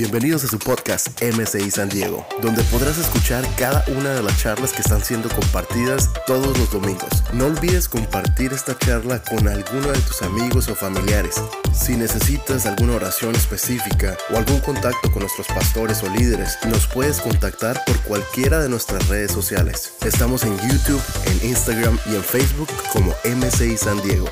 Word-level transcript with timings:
Bienvenidos 0.00 0.44
a 0.44 0.48
su 0.48 0.58
podcast 0.58 1.08
MCI 1.20 1.70
San 1.70 1.90
Diego, 1.90 2.26
donde 2.40 2.62
podrás 2.64 2.96
escuchar 2.96 3.46
cada 3.58 3.84
una 3.88 4.14
de 4.14 4.22
las 4.22 4.40
charlas 4.40 4.72
que 4.72 4.80
están 4.80 5.04
siendo 5.04 5.28
compartidas 5.28 6.08
todos 6.26 6.58
los 6.58 6.72
domingos. 6.72 7.22
No 7.34 7.44
olvides 7.44 7.86
compartir 7.86 8.54
esta 8.54 8.78
charla 8.78 9.22
con 9.22 9.46
alguno 9.46 9.88
de 9.88 9.98
tus 9.98 10.22
amigos 10.22 10.68
o 10.68 10.74
familiares. 10.74 11.42
Si 11.74 11.98
necesitas 11.98 12.64
alguna 12.64 12.94
oración 12.94 13.36
específica 13.36 14.16
o 14.32 14.38
algún 14.38 14.60
contacto 14.60 15.12
con 15.12 15.20
nuestros 15.20 15.48
pastores 15.48 16.02
o 16.02 16.08
líderes, 16.08 16.56
nos 16.66 16.86
puedes 16.86 17.20
contactar 17.20 17.84
por 17.84 18.00
cualquiera 18.00 18.58
de 18.58 18.70
nuestras 18.70 19.06
redes 19.08 19.32
sociales. 19.32 19.92
Estamos 20.02 20.44
en 20.44 20.56
YouTube, 20.60 21.02
en 21.26 21.50
Instagram 21.50 21.98
y 22.06 22.14
en 22.14 22.24
Facebook 22.24 22.70
como 22.94 23.14
MCI 23.26 23.76
San 23.76 24.00
Diego. 24.00 24.30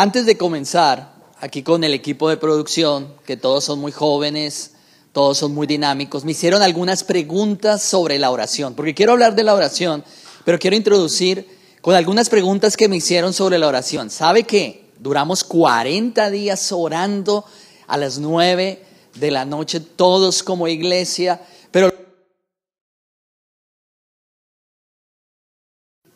Antes 0.00 0.26
de 0.26 0.38
comenzar, 0.38 1.12
aquí 1.40 1.64
con 1.64 1.82
el 1.82 1.92
equipo 1.92 2.28
de 2.28 2.36
producción, 2.36 3.16
que 3.26 3.36
todos 3.36 3.64
son 3.64 3.80
muy 3.80 3.90
jóvenes, 3.90 4.74
todos 5.10 5.38
son 5.38 5.52
muy 5.52 5.66
dinámicos, 5.66 6.24
me 6.24 6.30
hicieron 6.30 6.62
algunas 6.62 7.02
preguntas 7.02 7.82
sobre 7.82 8.16
la 8.20 8.30
oración, 8.30 8.76
porque 8.76 8.94
quiero 8.94 9.10
hablar 9.10 9.34
de 9.34 9.42
la 9.42 9.56
oración, 9.56 10.04
pero 10.44 10.56
quiero 10.60 10.76
introducir 10.76 11.48
con 11.80 11.96
algunas 11.96 12.28
preguntas 12.28 12.76
que 12.76 12.88
me 12.88 12.94
hicieron 12.94 13.32
sobre 13.32 13.58
la 13.58 13.66
oración. 13.66 14.08
¿Sabe 14.08 14.44
que 14.44 14.88
duramos 15.00 15.42
40 15.42 16.30
días 16.30 16.70
orando 16.70 17.44
a 17.88 17.96
las 17.96 18.20
9 18.20 18.84
de 19.16 19.30
la 19.32 19.44
noche, 19.44 19.80
todos 19.80 20.44
como 20.44 20.68
iglesia? 20.68 21.42
Pero 21.72 21.92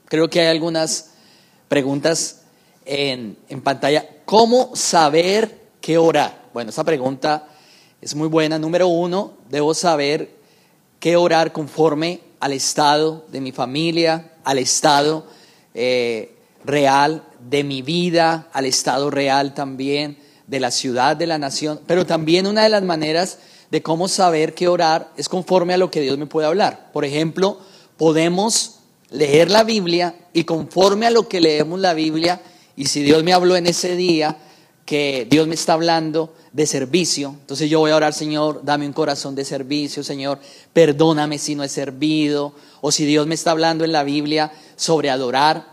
creo 0.04 0.30
que 0.30 0.38
hay 0.38 0.46
algunas 0.46 1.14
preguntas 1.68 2.41
en, 2.84 3.36
pantalla. 3.62 4.06
¿Cómo 4.24 4.74
saber 4.74 5.58
qué 5.80 5.98
orar? 5.98 6.48
Bueno, 6.52 6.70
esa 6.70 6.84
pregunta 6.84 7.48
es 8.00 8.14
muy 8.14 8.28
buena. 8.28 8.58
Número 8.58 8.88
uno, 8.88 9.32
debo 9.48 9.74
saber 9.74 10.30
qué 11.00 11.16
orar 11.16 11.52
conforme 11.52 12.20
al 12.40 12.52
estado 12.52 13.24
de 13.28 13.40
mi 13.40 13.52
familia, 13.52 14.32
al 14.44 14.58
estado 14.58 15.26
eh, 15.74 16.34
real 16.64 17.24
de 17.48 17.64
mi 17.64 17.82
vida, 17.82 18.48
al 18.52 18.66
estado 18.66 19.10
real 19.10 19.54
también 19.54 20.18
de 20.46 20.60
la 20.60 20.70
ciudad, 20.70 21.16
de 21.16 21.26
la 21.26 21.38
nación. 21.38 21.80
Pero 21.86 22.06
también 22.06 22.46
una 22.46 22.62
de 22.62 22.68
las 22.68 22.82
maneras 22.82 23.38
de 23.70 23.82
cómo 23.82 24.06
saber 24.06 24.54
qué 24.54 24.68
orar 24.68 25.10
es 25.16 25.28
conforme 25.28 25.72
a 25.72 25.78
lo 25.78 25.90
que 25.90 26.00
Dios 26.02 26.18
me 26.18 26.26
puede 26.26 26.46
hablar. 26.46 26.90
Por 26.92 27.04
ejemplo, 27.04 27.58
podemos 27.96 28.80
leer 29.10 29.50
la 29.50 29.64
Biblia 29.64 30.14
y 30.32 30.44
conforme 30.44 31.06
a 31.06 31.10
lo 31.10 31.28
que 31.28 31.40
leemos 31.40 31.80
la 31.80 31.94
Biblia, 31.94 32.40
y 32.76 32.86
si 32.86 33.02
Dios 33.02 33.22
me 33.22 33.32
habló 33.32 33.56
en 33.56 33.66
ese 33.66 33.96
día, 33.96 34.36
que 34.84 35.26
Dios 35.30 35.46
me 35.46 35.54
está 35.54 35.74
hablando 35.74 36.34
de 36.52 36.66
servicio, 36.66 37.36
entonces 37.40 37.70
yo 37.70 37.78
voy 37.78 37.92
a 37.92 37.96
orar, 37.96 38.12
Señor, 38.12 38.62
dame 38.64 38.86
un 38.86 38.92
corazón 38.92 39.34
de 39.34 39.44
servicio, 39.44 40.02
Señor, 40.02 40.38
perdóname 40.72 41.38
si 41.38 41.54
no 41.54 41.62
he 41.62 41.68
servido, 41.68 42.54
o 42.80 42.90
si 42.90 43.06
Dios 43.06 43.26
me 43.26 43.34
está 43.34 43.52
hablando 43.52 43.84
en 43.84 43.92
la 43.92 44.02
Biblia 44.02 44.52
sobre 44.76 45.10
adorar 45.10 45.72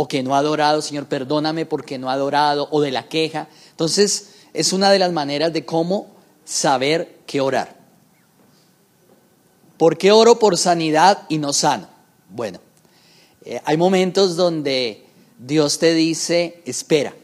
o 0.00 0.06
que 0.06 0.22
no 0.22 0.36
ha 0.36 0.38
adorado, 0.38 0.80
Señor, 0.80 1.06
perdóname 1.06 1.66
porque 1.66 1.98
no 1.98 2.08
ha 2.08 2.12
adorado, 2.12 2.68
o 2.70 2.80
de 2.80 2.92
la 2.92 3.08
queja. 3.08 3.48
Entonces, 3.70 4.30
es 4.54 4.72
una 4.72 4.92
de 4.92 5.00
las 5.00 5.10
maneras 5.10 5.52
de 5.52 5.64
cómo 5.64 6.06
saber 6.44 7.18
qué 7.26 7.40
orar. 7.40 7.76
¿Por 9.76 9.98
qué 9.98 10.12
oro 10.12 10.38
por 10.38 10.56
sanidad 10.56 11.26
y 11.28 11.38
no 11.38 11.52
sano? 11.52 11.88
Bueno, 12.30 12.60
eh, 13.44 13.60
hay 13.64 13.76
momentos 13.76 14.36
donde 14.36 15.07
Dios 15.38 15.78
te 15.78 15.94
dice, 15.94 16.62
espera. 16.66 17.14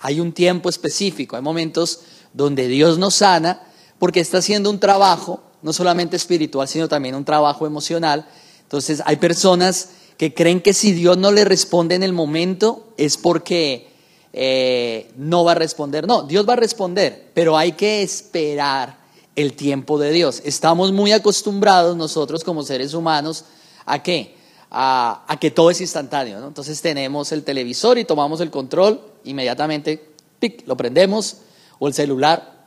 Hay 0.00 0.20
un 0.20 0.32
tiempo 0.32 0.68
específico, 0.68 1.36
hay 1.36 1.42
momentos 1.42 2.00
donde 2.32 2.68
Dios 2.68 2.98
nos 2.98 3.16
sana 3.16 3.62
porque 3.98 4.20
está 4.20 4.38
haciendo 4.38 4.70
un 4.70 4.78
trabajo, 4.78 5.40
no 5.62 5.72
solamente 5.72 6.16
espiritual, 6.16 6.68
sino 6.68 6.88
también 6.88 7.14
un 7.14 7.24
trabajo 7.24 7.66
emocional. 7.66 8.26
Entonces 8.62 9.02
hay 9.04 9.16
personas 9.16 9.90
que 10.18 10.34
creen 10.34 10.60
que 10.60 10.72
si 10.72 10.92
Dios 10.92 11.16
no 11.18 11.32
le 11.32 11.44
responde 11.44 11.94
en 11.94 12.02
el 12.02 12.12
momento 12.12 12.92
es 12.96 13.16
porque 13.16 13.88
eh, 14.32 15.10
no 15.16 15.44
va 15.44 15.52
a 15.52 15.56
responder. 15.56 16.06
No, 16.06 16.22
Dios 16.22 16.46
va 16.48 16.52
a 16.52 16.56
responder, 16.56 17.30
pero 17.34 17.56
hay 17.56 17.72
que 17.72 18.02
esperar 18.02 18.98
el 19.36 19.54
tiempo 19.54 19.98
de 19.98 20.12
Dios. 20.12 20.42
Estamos 20.44 20.92
muy 20.92 21.12
acostumbrados 21.12 21.96
nosotros 21.96 22.44
como 22.44 22.62
seres 22.62 22.94
humanos 22.94 23.44
a 23.86 24.02
qué? 24.02 24.34
A, 24.76 25.38
que 25.40 25.52
todo 25.52 25.70
es 25.70 25.80
instantáneo. 25.80 26.44
Entonces 26.46 26.82
tenemos 26.82 27.30
el 27.30 27.44
televisor 27.44 27.96
y 27.96 28.04
tomamos 28.04 28.40
el 28.40 28.50
control, 28.50 29.00
inmediatamente 29.22 30.10
pic, 30.40 30.66
lo 30.66 30.76
prendemos, 30.76 31.38
o 31.78 31.86
el 31.86 31.94
celular 31.94 32.66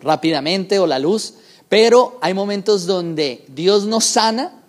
rápidamente, 0.00 0.78
o 0.78 0.86
la 0.86 1.00
luz. 1.00 1.34
Pero 1.68 2.16
hay 2.22 2.32
momentos 2.32 2.86
donde 2.86 3.44
Dios 3.48 3.86
nos 3.86 4.04
sana 4.04 4.62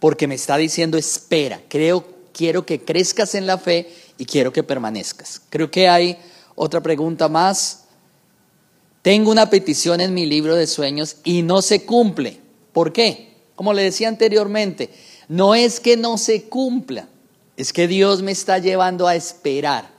porque 0.00 0.26
me 0.26 0.34
está 0.34 0.56
diciendo, 0.56 0.98
espera, 0.98 1.62
creo, 1.68 2.04
quiero 2.32 2.66
que 2.66 2.84
crezcas 2.84 3.36
en 3.36 3.46
la 3.46 3.56
fe 3.56 3.88
y 4.18 4.26
quiero 4.26 4.52
que 4.52 4.64
permanezcas. 4.64 5.40
Creo 5.48 5.70
que 5.70 5.88
hay 5.88 6.18
otra 6.56 6.82
pregunta 6.82 7.28
más. 7.28 7.84
Tengo 9.00 9.30
una 9.30 9.48
petición 9.48 10.00
en 10.00 10.12
mi 10.12 10.26
libro 10.26 10.56
de 10.56 10.66
sueños 10.66 11.18
y 11.22 11.42
no 11.42 11.62
se 11.62 11.84
cumple. 11.84 12.40
¿Por 12.72 12.92
qué? 12.92 13.36
Como 13.54 13.72
le 13.72 13.82
decía 13.82 14.08
anteriormente, 14.08 14.90
no 15.28 15.54
es 15.54 15.80
que 15.80 15.96
no 15.96 16.18
se 16.18 16.44
cumpla, 16.44 17.08
es 17.56 17.72
que 17.72 17.88
Dios 17.88 18.22
me 18.22 18.32
está 18.32 18.58
llevando 18.58 19.06
a 19.06 19.16
esperar. 19.16 19.90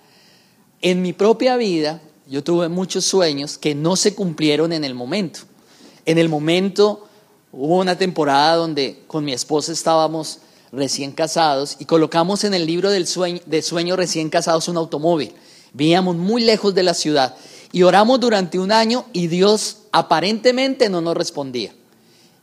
En 0.81 1.01
mi 1.01 1.13
propia 1.13 1.57
vida, 1.57 2.01
yo 2.29 2.43
tuve 2.43 2.69
muchos 2.69 3.05
sueños 3.05 3.57
que 3.57 3.75
no 3.75 3.95
se 3.95 4.13
cumplieron 4.13 4.73
en 4.73 4.83
el 4.83 4.93
momento. 4.93 5.41
En 6.05 6.17
el 6.17 6.29
momento 6.29 7.07
hubo 7.51 7.77
una 7.79 7.97
temporada 7.97 8.55
donde 8.55 9.03
con 9.07 9.25
mi 9.25 9.33
esposa 9.33 9.71
estábamos 9.71 10.39
recién 10.71 11.11
casados 11.11 11.77
y 11.79 11.85
colocamos 11.85 12.43
en 12.43 12.53
el 12.53 12.65
libro 12.65 12.91
del 12.91 13.07
sueño, 13.07 13.41
de 13.45 13.61
sueños 13.61 13.97
recién 13.97 14.29
casados 14.29 14.67
un 14.67 14.77
automóvil. 14.77 15.33
Vivíamos 15.73 16.15
muy 16.15 16.43
lejos 16.43 16.75
de 16.75 16.83
la 16.83 16.93
ciudad 16.93 17.35
y 17.71 17.83
oramos 17.83 18.19
durante 18.19 18.59
un 18.59 18.71
año 18.71 19.05
y 19.13 19.27
Dios 19.27 19.79
aparentemente 19.91 20.89
no 20.89 21.01
nos 21.01 21.15
respondía. 21.15 21.73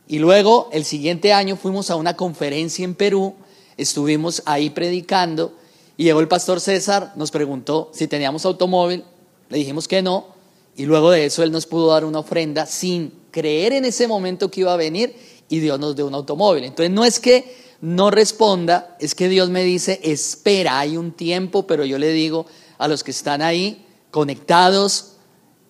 Y 0.07 0.19
luego, 0.19 0.69
el 0.71 0.85
siguiente 0.85 1.33
año, 1.33 1.55
fuimos 1.55 1.89
a 1.89 1.95
una 1.95 2.15
conferencia 2.15 2.85
en 2.85 2.93
Perú, 2.93 3.33
estuvimos 3.77 4.43
ahí 4.45 4.69
predicando, 4.69 5.53
y 5.97 6.03
llegó 6.03 6.19
el 6.19 6.27
pastor 6.27 6.61
César, 6.61 7.13
nos 7.15 7.31
preguntó 7.31 7.89
si 7.93 8.07
teníamos 8.07 8.45
automóvil, 8.45 9.03
le 9.49 9.57
dijimos 9.57 9.87
que 9.87 10.01
no, 10.01 10.27
y 10.75 10.85
luego 10.85 11.09
de 11.11 11.25
eso 11.25 11.41
él 11.41 11.51
nos 11.51 11.65
pudo 11.65 11.87
dar 11.87 12.05
una 12.05 12.19
ofrenda 12.19 12.65
sin 12.65 13.13
creer 13.31 13.73
en 13.73 13.85
ese 13.85 14.07
momento 14.07 14.51
que 14.51 14.61
iba 14.61 14.73
a 14.73 14.77
venir, 14.77 15.15
y 15.49 15.59
Dios 15.59 15.79
nos 15.79 15.95
dio 15.95 16.07
un 16.07 16.15
automóvil. 16.15 16.63
Entonces, 16.63 16.91
no 16.91 17.05
es 17.05 17.19
que 17.19 17.55
no 17.81 18.11
responda, 18.11 18.95
es 18.99 19.15
que 19.15 19.29
Dios 19.29 19.49
me 19.49 19.63
dice, 19.63 19.99
espera, 20.03 20.79
hay 20.79 20.97
un 20.97 21.11
tiempo, 21.11 21.67
pero 21.67 21.85
yo 21.85 21.97
le 21.97 22.11
digo 22.11 22.45
a 22.77 22.87
los 22.87 23.03
que 23.03 23.11
están 23.11 23.41
ahí 23.41 23.85
conectados, 24.11 25.13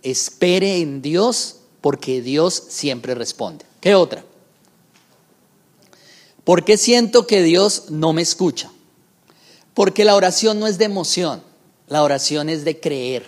espere 0.02 0.78
en 0.78 1.02
Dios, 1.02 1.58
porque 1.82 2.22
Dios 2.22 2.64
siempre 2.70 3.16
responde. 3.16 3.66
¿Qué 3.86 3.94
otra? 3.94 4.26
¿Por 6.44 6.66
qué 6.66 6.76
siento 6.76 7.28
que 7.28 7.44
Dios 7.44 7.92
no 7.92 8.14
me 8.14 8.24
escucha? 8.24 8.72
Porque 9.76 10.04
la 10.04 10.16
oración 10.16 10.60
no 10.60 10.66
es 10.66 10.80
de 10.80 10.86
emoción, 10.86 11.44
la 11.88 12.02
oración 12.02 12.50
es 12.50 12.66
de 12.66 12.80
creer. 12.80 13.28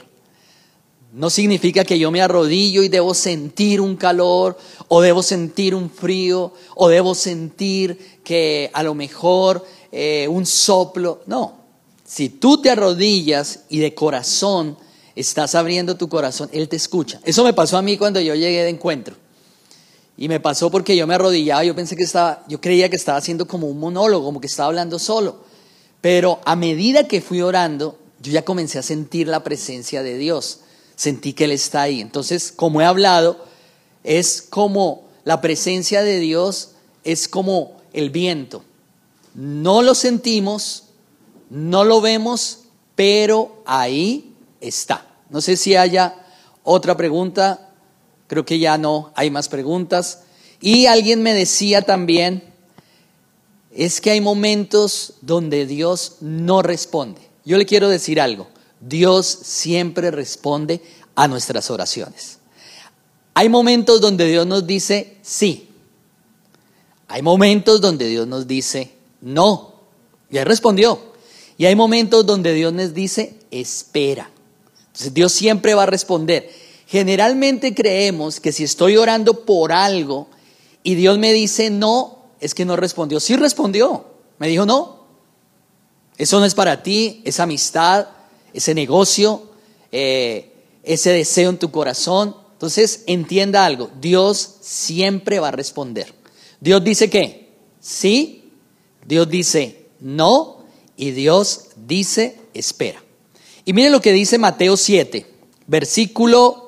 No 1.13 1.29
significa 1.29 1.85
que 1.85 1.99
yo 1.99 2.09
me 2.09 2.23
arrodillo 2.23 2.81
y 2.81 2.89
debo 2.89 3.13
sentir 3.13 3.79
un 3.79 3.95
calor, 3.97 4.57
o 4.87 4.99
debo 4.99 5.21
sentir 5.21 5.75
un 5.75 5.91
frío, 5.91 6.51
o 6.73 6.89
debo 6.89 7.13
sentir 7.13 8.19
que 8.23 8.71
a 8.73 8.81
lo 8.81 8.95
mejor 8.95 9.63
eh, 9.91 10.27
un 10.27 10.47
soplo. 10.47 11.21
No, 11.27 11.53
si 12.03 12.29
tú 12.29 12.63
te 12.63 12.71
arrodillas 12.71 13.59
y 13.69 13.77
de 13.77 13.93
corazón 13.93 14.75
estás 15.15 15.53
abriendo 15.53 15.97
tu 15.97 16.09
corazón, 16.09 16.49
Él 16.51 16.67
te 16.67 16.77
escucha. 16.77 17.21
Eso 17.25 17.43
me 17.43 17.53
pasó 17.53 17.77
a 17.77 17.83
mí 17.83 17.95
cuando 17.95 18.19
yo 18.19 18.33
llegué 18.33 18.63
de 18.63 18.69
encuentro. 18.69 19.26
Y 20.17 20.27
me 20.27 20.39
pasó 20.39 20.71
porque 20.71 20.97
yo 20.97 21.05
me 21.05 21.13
arrodillaba, 21.13 21.63
yo 21.63 21.75
pensé 21.75 21.95
que 21.95 22.03
estaba, 22.03 22.43
yo 22.47 22.59
creía 22.59 22.89
que 22.89 22.95
estaba 22.95 23.19
haciendo 23.19 23.47
como 23.47 23.67
un 23.67 23.79
monólogo, 23.79 24.25
como 24.25 24.41
que 24.41 24.47
estaba 24.47 24.67
hablando 24.67 24.97
solo. 24.97 25.37
Pero 26.01 26.39
a 26.43 26.55
medida 26.55 27.07
que 27.07 27.21
fui 27.21 27.41
orando, 27.41 27.99
yo 28.19 28.31
ya 28.31 28.43
comencé 28.43 28.79
a 28.79 28.83
sentir 28.83 29.27
la 29.27 29.43
presencia 29.43 30.01
de 30.01 30.17
Dios. 30.17 30.61
Sentí 30.95 31.33
que 31.33 31.43
Él 31.43 31.51
está 31.51 31.83
ahí. 31.83 32.01
Entonces, 32.01 32.51
como 32.51 32.81
he 32.81 32.85
hablado, 32.85 33.45
es 34.03 34.41
como 34.41 35.03
la 35.23 35.39
presencia 35.41 36.01
de 36.01 36.19
Dios, 36.19 36.71
es 37.03 37.27
como 37.27 37.77
el 37.93 38.09
viento. 38.09 38.63
No 39.35 39.83
lo 39.83 39.93
sentimos, 39.93 40.85
no 41.51 41.83
lo 41.83 42.01
vemos, 42.01 42.61
pero 42.95 43.61
ahí 43.65 44.33
está. 44.61 45.05
No 45.29 45.41
sé 45.41 45.57
si 45.57 45.75
haya 45.75 46.15
otra 46.63 46.97
pregunta. 46.97 47.66
Creo 48.27 48.45
que 48.45 48.59
ya 48.59 48.77
no 48.77 49.11
hay 49.15 49.31
más 49.31 49.49
preguntas. 49.49 50.21
Y 50.61 50.85
alguien 50.85 51.23
me 51.23 51.33
decía 51.33 51.81
también, 51.81 52.43
es 53.71 54.01
que 54.01 54.11
hay 54.11 54.21
momentos 54.21 55.13
donde 55.21 55.65
Dios 55.65 56.17
no 56.21 56.61
responde. 56.61 57.21
yo 57.45 57.57
le 57.57 57.65
quiero 57.65 57.89
decir 57.89 58.19
algo. 58.19 58.47
Dios 58.79 59.27
siempre 59.27 60.11
responde 60.11 60.81
a 61.15 61.27
nuestras 61.27 61.71
oraciones. 61.71 62.39
Hay 63.33 63.49
momentos 63.49 64.01
donde 64.01 64.25
Dios 64.25 64.45
nos 64.47 64.65
dice 64.65 65.17
sí. 65.21 65.69
Hay 67.07 67.21
momentos 67.21 67.79
donde 67.79 68.07
Dios 68.07 68.27
nos 68.27 68.47
dice 68.47 68.93
no. 69.21 69.75
Y 70.29 70.37
Él 70.37 70.45
respondió. 70.45 71.13
Y 71.57 71.65
hay 71.65 71.75
momentos 71.75 72.25
donde 72.25 72.53
Dios 72.53 72.73
nos 72.73 72.93
dice 72.93 73.35
espera. 73.51 74.29
Entonces 74.87 75.13
Dios 75.13 75.31
siempre 75.31 75.73
va 75.75 75.83
a 75.83 75.87
responder. 75.87 76.51
Generalmente 76.87 77.75
creemos 77.75 78.39
que 78.39 78.53
si 78.53 78.63
estoy 78.63 78.95
orando 78.95 79.45
por 79.45 79.73
algo 79.73 80.27
y 80.83 80.95
Dios 80.95 81.17
me 81.17 81.33
dice 81.33 81.69
no, 81.69 82.23
es 82.39 82.53
que 82.55 82.63
no 82.63 82.77
respondió. 82.77 83.19
Sí 83.19 83.35
respondió. 83.35 84.05
Me 84.39 84.47
dijo 84.47 84.65
no. 84.65 85.05
Eso 86.17 86.39
no 86.39 86.45
es 86.45 86.55
para 86.55 86.81
ti, 86.81 87.21
esa 87.25 87.43
amistad, 87.43 88.07
ese 88.53 88.73
negocio, 88.73 89.51
eh, 89.91 90.53
ese 90.83 91.11
deseo 91.11 91.49
en 91.49 91.59
tu 91.59 91.71
corazón. 91.71 92.35
Entonces 92.53 93.03
entienda 93.05 93.65
algo, 93.65 93.91
Dios 94.01 94.55
siempre 94.61 95.39
va 95.39 95.49
a 95.49 95.51
responder. 95.51 96.11
Dios 96.59 96.83
dice 96.83 97.09
que 97.09 97.51
sí, 97.79 98.51
Dios 99.05 99.29
dice 99.29 99.85
no 99.99 100.63
y 100.95 101.11
Dios 101.11 101.67
dice 101.85 102.39
espera. 102.53 103.03
Y 103.65 103.73
miren 103.73 103.91
lo 103.91 104.01
que 104.01 104.13
dice 104.13 104.37
Mateo 104.39 104.75
7, 104.77 105.27
versículo 105.67 106.66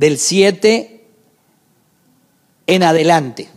del 0.00 0.18
7 0.18 1.04
en 2.66 2.82
adelante. 2.82 3.50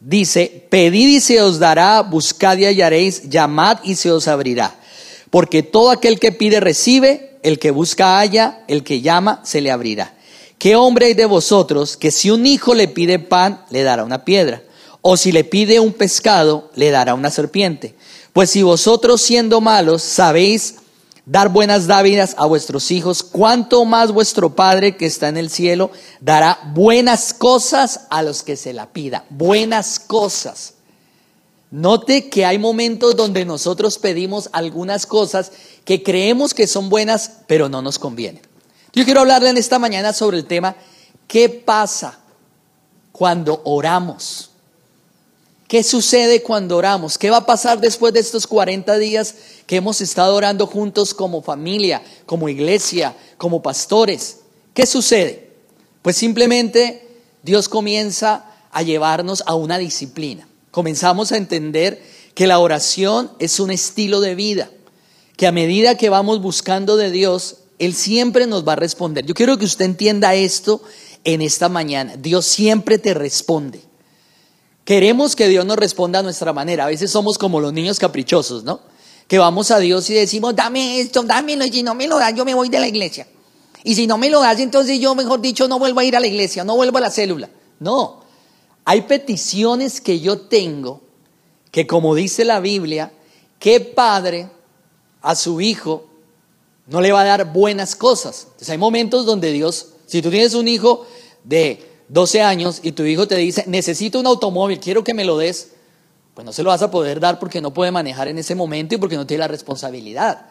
Dice, 0.00 0.66
pedid 0.70 1.08
y 1.08 1.20
se 1.20 1.42
os 1.42 1.58
dará, 1.58 2.00
buscad 2.00 2.56
y 2.56 2.64
hallaréis, 2.64 3.28
llamad 3.28 3.76
y 3.84 3.96
se 3.96 4.10
os 4.10 4.26
abrirá. 4.26 4.74
Porque 5.28 5.62
todo 5.62 5.90
aquel 5.90 6.18
que 6.18 6.32
pide 6.32 6.60
recibe, 6.60 7.36
el 7.42 7.58
que 7.58 7.72
busca 7.72 8.16
halla, 8.16 8.64
el 8.68 8.84
que 8.84 9.02
llama 9.02 9.42
se 9.44 9.60
le 9.60 9.70
abrirá. 9.70 10.14
¿Qué 10.56 10.76
hombre 10.76 11.06
hay 11.06 11.14
de 11.14 11.26
vosotros 11.26 11.98
que 11.98 12.10
si 12.10 12.30
un 12.30 12.46
hijo 12.46 12.74
le 12.74 12.88
pide 12.88 13.18
pan, 13.18 13.66
le 13.68 13.82
dará 13.82 14.02
una 14.02 14.24
piedra? 14.24 14.62
O 15.02 15.18
si 15.18 15.30
le 15.30 15.44
pide 15.44 15.78
un 15.78 15.92
pescado, 15.92 16.70
le 16.74 16.90
dará 16.90 17.12
una 17.12 17.30
serpiente. 17.30 17.94
Pues 18.32 18.48
si 18.48 18.62
vosotros 18.62 19.20
siendo 19.20 19.60
malos 19.60 20.02
sabéis 20.02 20.76
dar 21.26 21.48
buenas 21.48 21.86
dávidas 21.86 22.34
a 22.38 22.46
vuestros 22.46 22.90
hijos, 22.90 23.22
cuánto 23.22 23.84
más 23.84 24.12
vuestro 24.12 24.54
Padre 24.54 24.96
que 24.96 25.06
está 25.06 25.28
en 25.28 25.36
el 25.36 25.50
cielo 25.50 25.90
dará 26.20 26.58
buenas 26.74 27.32
cosas 27.32 28.02
a 28.10 28.22
los 28.22 28.42
que 28.42 28.56
se 28.56 28.72
la 28.72 28.92
pida. 28.92 29.24
Buenas 29.30 29.98
cosas. 29.98 30.74
Note 31.70 32.28
que 32.28 32.44
hay 32.44 32.58
momentos 32.58 33.16
donde 33.16 33.44
nosotros 33.44 33.98
pedimos 33.98 34.48
algunas 34.52 35.06
cosas 35.06 35.50
que 35.84 36.02
creemos 36.02 36.54
que 36.54 36.66
son 36.66 36.88
buenas, 36.88 37.32
pero 37.46 37.68
no 37.68 37.82
nos 37.82 37.98
convienen. 37.98 38.42
Yo 38.92 39.04
quiero 39.04 39.20
hablarle 39.20 39.50
en 39.50 39.56
esta 39.56 39.78
mañana 39.80 40.12
sobre 40.12 40.36
el 40.36 40.44
tema, 40.44 40.76
¿qué 41.26 41.48
pasa 41.48 42.20
cuando 43.10 43.60
oramos? 43.64 44.50
¿Qué 45.74 45.82
sucede 45.82 46.40
cuando 46.40 46.76
oramos? 46.76 47.18
¿Qué 47.18 47.30
va 47.30 47.38
a 47.38 47.46
pasar 47.46 47.80
después 47.80 48.14
de 48.14 48.20
estos 48.20 48.46
40 48.46 48.96
días 48.96 49.34
que 49.66 49.74
hemos 49.74 50.00
estado 50.00 50.36
orando 50.36 50.68
juntos 50.68 51.12
como 51.12 51.42
familia, 51.42 52.00
como 52.26 52.48
iglesia, 52.48 53.16
como 53.38 53.60
pastores? 53.60 54.36
¿Qué 54.72 54.86
sucede? 54.86 55.50
Pues 56.00 56.16
simplemente 56.16 57.08
Dios 57.42 57.68
comienza 57.68 58.44
a 58.70 58.82
llevarnos 58.82 59.42
a 59.46 59.56
una 59.56 59.78
disciplina. 59.78 60.46
Comenzamos 60.70 61.32
a 61.32 61.38
entender 61.38 62.00
que 62.36 62.46
la 62.46 62.60
oración 62.60 63.32
es 63.40 63.58
un 63.58 63.72
estilo 63.72 64.20
de 64.20 64.36
vida, 64.36 64.70
que 65.36 65.48
a 65.48 65.50
medida 65.50 65.96
que 65.96 66.08
vamos 66.08 66.40
buscando 66.40 66.96
de 66.96 67.10
Dios, 67.10 67.56
él 67.80 67.94
siempre 67.94 68.46
nos 68.46 68.64
va 68.64 68.74
a 68.74 68.76
responder. 68.76 69.26
Yo 69.26 69.34
quiero 69.34 69.58
que 69.58 69.64
usted 69.64 69.86
entienda 69.86 70.36
esto 70.36 70.82
en 71.24 71.42
esta 71.42 71.68
mañana. 71.68 72.14
Dios 72.16 72.46
siempre 72.46 72.98
te 72.98 73.12
responde. 73.12 73.82
Queremos 74.84 75.34
que 75.34 75.48
Dios 75.48 75.64
nos 75.64 75.76
responda 75.76 76.18
a 76.18 76.22
nuestra 76.22 76.52
manera. 76.52 76.84
A 76.84 76.88
veces 76.88 77.10
somos 77.10 77.38
como 77.38 77.60
los 77.60 77.72
niños 77.72 77.98
caprichosos, 77.98 78.64
¿no? 78.64 78.80
Que 79.26 79.38
vamos 79.38 79.70
a 79.70 79.78
Dios 79.78 80.08
y 80.10 80.14
decimos, 80.14 80.54
dame 80.54 81.00
esto, 81.00 81.22
dámelo, 81.22 81.64
y 81.64 81.72
si 81.72 81.82
no 81.82 81.94
me 81.94 82.06
lo 82.06 82.18
das, 82.18 82.34
yo 82.34 82.44
me 82.44 82.54
voy 82.54 82.68
de 82.68 82.80
la 82.80 82.88
iglesia. 82.88 83.26
Y 83.82 83.94
si 83.94 84.06
no 84.06 84.18
me 84.18 84.28
lo 84.28 84.40
das, 84.40 84.60
entonces 84.60 85.00
yo, 85.00 85.14
mejor 85.14 85.40
dicho, 85.40 85.66
no 85.68 85.78
vuelvo 85.78 86.00
a 86.00 86.04
ir 86.04 86.16
a 86.16 86.20
la 86.20 86.26
iglesia, 86.26 86.64
no 86.64 86.76
vuelvo 86.76 86.98
a 86.98 87.00
la 87.00 87.10
célula. 87.10 87.48
No, 87.80 88.20
hay 88.84 89.02
peticiones 89.02 90.00
que 90.00 90.20
yo 90.20 90.40
tengo 90.40 91.02
que, 91.70 91.86
como 91.86 92.14
dice 92.14 92.44
la 92.44 92.60
Biblia, 92.60 93.12
¿qué 93.58 93.80
padre 93.80 94.48
a 95.22 95.34
su 95.34 95.60
hijo 95.60 96.04
no 96.86 97.00
le 97.00 97.12
va 97.12 97.22
a 97.22 97.24
dar 97.24 97.52
buenas 97.52 97.96
cosas. 97.96 98.44
Entonces 98.44 98.70
hay 98.70 98.78
momentos 98.78 99.26
donde 99.26 99.52
Dios, 99.52 99.88
si 100.06 100.20
tú 100.22 100.30
tienes 100.30 100.54
un 100.54 100.68
hijo 100.68 101.06
de 101.42 101.93
12 102.08 102.42
años 102.42 102.80
y 102.82 102.92
tu 102.92 103.04
hijo 103.04 103.26
te 103.26 103.36
dice, 103.36 103.64
necesito 103.66 104.20
un 104.20 104.26
automóvil, 104.26 104.80
quiero 104.80 105.04
que 105.04 105.14
me 105.14 105.24
lo 105.24 105.38
des, 105.38 105.72
pues 106.34 106.44
no 106.44 106.52
se 106.52 106.62
lo 106.62 106.70
vas 106.70 106.82
a 106.82 106.90
poder 106.90 107.20
dar 107.20 107.38
porque 107.38 107.60
no 107.60 107.72
puede 107.72 107.90
manejar 107.90 108.28
en 108.28 108.38
ese 108.38 108.54
momento 108.54 108.94
y 108.94 108.98
porque 108.98 109.16
no 109.16 109.26
tiene 109.26 109.40
la 109.40 109.48
responsabilidad. 109.48 110.46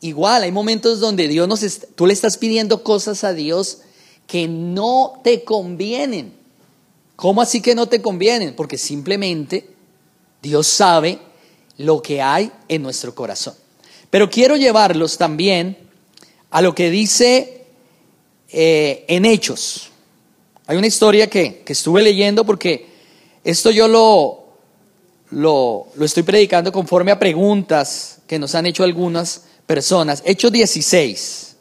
Igual, 0.00 0.42
hay 0.42 0.52
momentos 0.52 1.00
donde 1.00 1.28
Dios 1.28 1.48
nos 1.48 1.60
tú 1.94 2.06
le 2.06 2.12
estás 2.12 2.36
pidiendo 2.36 2.82
cosas 2.82 3.24
a 3.24 3.32
Dios 3.32 3.78
que 4.26 4.46
no 4.46 5.20
te 5.24 5.44
convienen. 5.44 6.34
¿Cómo 7.16 7.42
así 7.42 7.60
que 7.60 7.74
no 7.74 7.86
te 7.86 8.00
convienen? 8.00 8.54
Porque 8.54 8.78
simplemente 8.78 9.68
Dios 10.40 10.68
sabe 10.68 11.18
lo 11.78 12.00
que 12.00 12.22
hay 12.22 12.52
en 12.68 12.82
nuestro 12.82 13.14
corazón. 13.14 13.54
Pero 14.10 14.30
quiero 14.30 14.56
llevarlos 14.56 15.18
también 15.18 15.76
a 16.50 16.62
lo 16.62 16.74
que 16.74 16.90
dice 16.90 17.66
eh, 18.50 19.04
en 19.08 19.24
Hechos. 19.24 19.90
Hay 20.68 20.76
una 20.76 20.86
historia 20.86 21.28
que, 21.28 21.64
estuve 21.66 22.02
leyendo 22.02 22.44
porque 22.44 22.86
esto 23.42 23.70
yo 23.70 23.88
lo, 23.88 24.48
lo, 25.30 25.86
lo, 25.94 26.04
estoy 26.04 26.22
predicando 26.24 26.70
conforme 26.70 27.10
a 27.10 27.18
preguntas 27.18 28.18
que 28.26 28.38
nos 28.38 28.54
han 28.54 28.66
hecho 28.66 28.84
algunas 28.84 29.44
personas. 29.66 30.22
Hechos 30.26 30.52
16. 30.52 31.56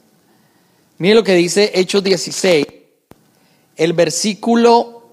Mire 0.97 1.15
lo 1.15 1.23
que 1.23 1.35
dice 1.35 1.71
Hechos 1.73 2.03
16. 2.03 2.67
El 3.77 3.93
versículo 3.93 5.03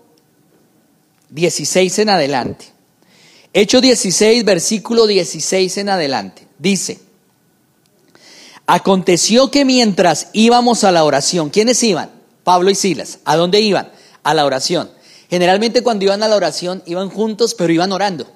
16 1.31 2.01
en 2.01 2.09
adelante. 2.09 2.65
Hechos 3.53 3.81
16, 3.81 4.45
versículo 4.45 5.07
16 5.07 5.79
en 5.79 5.89
adelante. 5.89 6.49
Dice, 6.59 6.99
Aconteció 8.67 9.53
que 9.53 9.65
mientras 9.65 10.31
íbamos 10.33 10.83
a 10.83 10.91
la 10.91 11.05
oración, 11.05 11.51
¿quiénes 11.51 11.81
iban? 11.85 12.24
Pablo 12.45 12.71
y 12.71 12.75
Silas. 12.75 13.19
¿A 13.25 13.37
dónde 13.37 13.61
iban? 13.61 13.91
A 14.23 14.35
la 14.35 14.45
oración. 14.45 14.91
Generalmente 15.29 15.83
cuando 15.83 16.05
iban 16.05 16.23
a 16.23 16.29
la 16.29 16.37
oración 16.37 16.83
iban 16.87 17.11
juntos, 17.11 17.55
pero 17.55 17.73
iban 17.73 17.91
orando. 17.91 18.27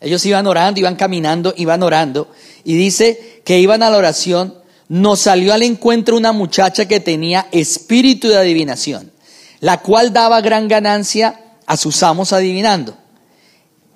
Ellos 0.00 0.24
iban 0.26 0.46
orando, 0.46 0.80
iban 0.80 0.96
caminando, 0.96 1.54
iban 1.56 1.82
orando. 1.82 2.28
Y 2.64 2.74
dice 2.74 3.42
que 3.44 3.58
iban 3.58 3.82
a 3.82 3.90
la 3.90 3.96
oración. 3.96 4.54
Nos 4.88 5.20
salió 5.20 5.54
al 5.54 5.62
encuentro 5.62 6.16
una 6.16 6.32
muchacha 6.32 6.88
que 6.88 6.98
tenía 6.98 7.46
espíritu 7.52 8.28
de 8.28 8.38
adivinación, 8.38 9.12
la 9.60 9.80
cual 9.82 10.12
daba 10.12 10.40
gran 10.40 10.66
ganancia 10.66 11.40
a 11.64 11.76
sus 11.76 12.02
amos 12.02 12.32
adivinando. 12.32 12.96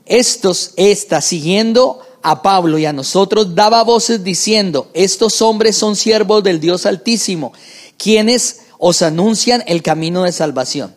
Estos, 0.06 0.72
esta, 0.76 1.20
siguiendo 1.20 2.00
a 2.22 2.42
Pablo 2.42 2.78
y 2.78 2.86
a 2.86 2.92
nosotros 2.92 3.54
daba 3.54 3.82
voces 3.82 4.22
diciendo, 4.22 4.88
estos 4.94 5.42
hombres 5.42 5.76
son 5.76 5.96
siervos 5.96 6.44
del 6.44 6.60
Dios 6.60 6.86
Altísimo, 6.86 7.52
quienes 7.98 8.60
os 8.86 9.00
anuncian 9.00 9.64
el 9.66 9.82
camino 9.82 10.24
de 10.24 10.32
salvación. 10.32 10.94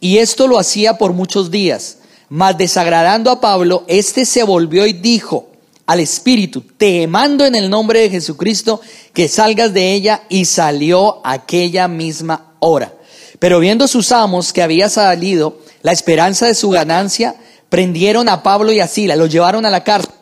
Y 0.00 0.16
esto 0.16 0.46
lo 0.46 0.58
hacía 0.58 0.96
por 0.96 1.12
muchos 1.12 1.50
días, 1.50 1.98
mas 2.30 2.56
desagradando 2.56 3.30
a 3.30 3.42
Pablo, 3.42 3.84
éste 3.88 4.24
se 4.24 4.42
volvió 4.42 4.86
y 4.86 4.94
dijo 4.94 5.48
al 5.84 6.00
Espíritu, 6.00 6.62
te 6.62 7.06
mando 7.06 7.44
en 7.44 7.54
el 7.54 7.68
nombre 7.68 8.00
de 8.00 8.08
Jesucristo 8.08 8.80
que 9.12 9.28
salgas 9.28 9.74
de 9.74 9.92
ella, 9.92 10.22
y 10.30 10.46
salió 10.46 11.20
aquella 11.24 11.88
misma 11.88 12.54
hora. 12.60 12.94
Pero 13.38 13.60
viendo 13.60 13.86
sus 13.86 14.12
amos 14.12 14.54
que 14.54 14.62
había 14.62 14.88
salido 14.88 15.58
la 15.82 15.92
esperanza 15.92 16.46
de 16.46 16.54
su 16.54 16.70
ganancia, 16.70 17.36
prendieron 17.68 18.30
a 18.30 18.42
Pablo 18.42 18.72
y 18.72 18.80
a 18.80 18.88
Sila, 18.88 19.14
los 19.14 19.30
llevaron 19.30 19.66
a 19.66 19.70
la 19.70 19.84
cárcel 19.84 20.14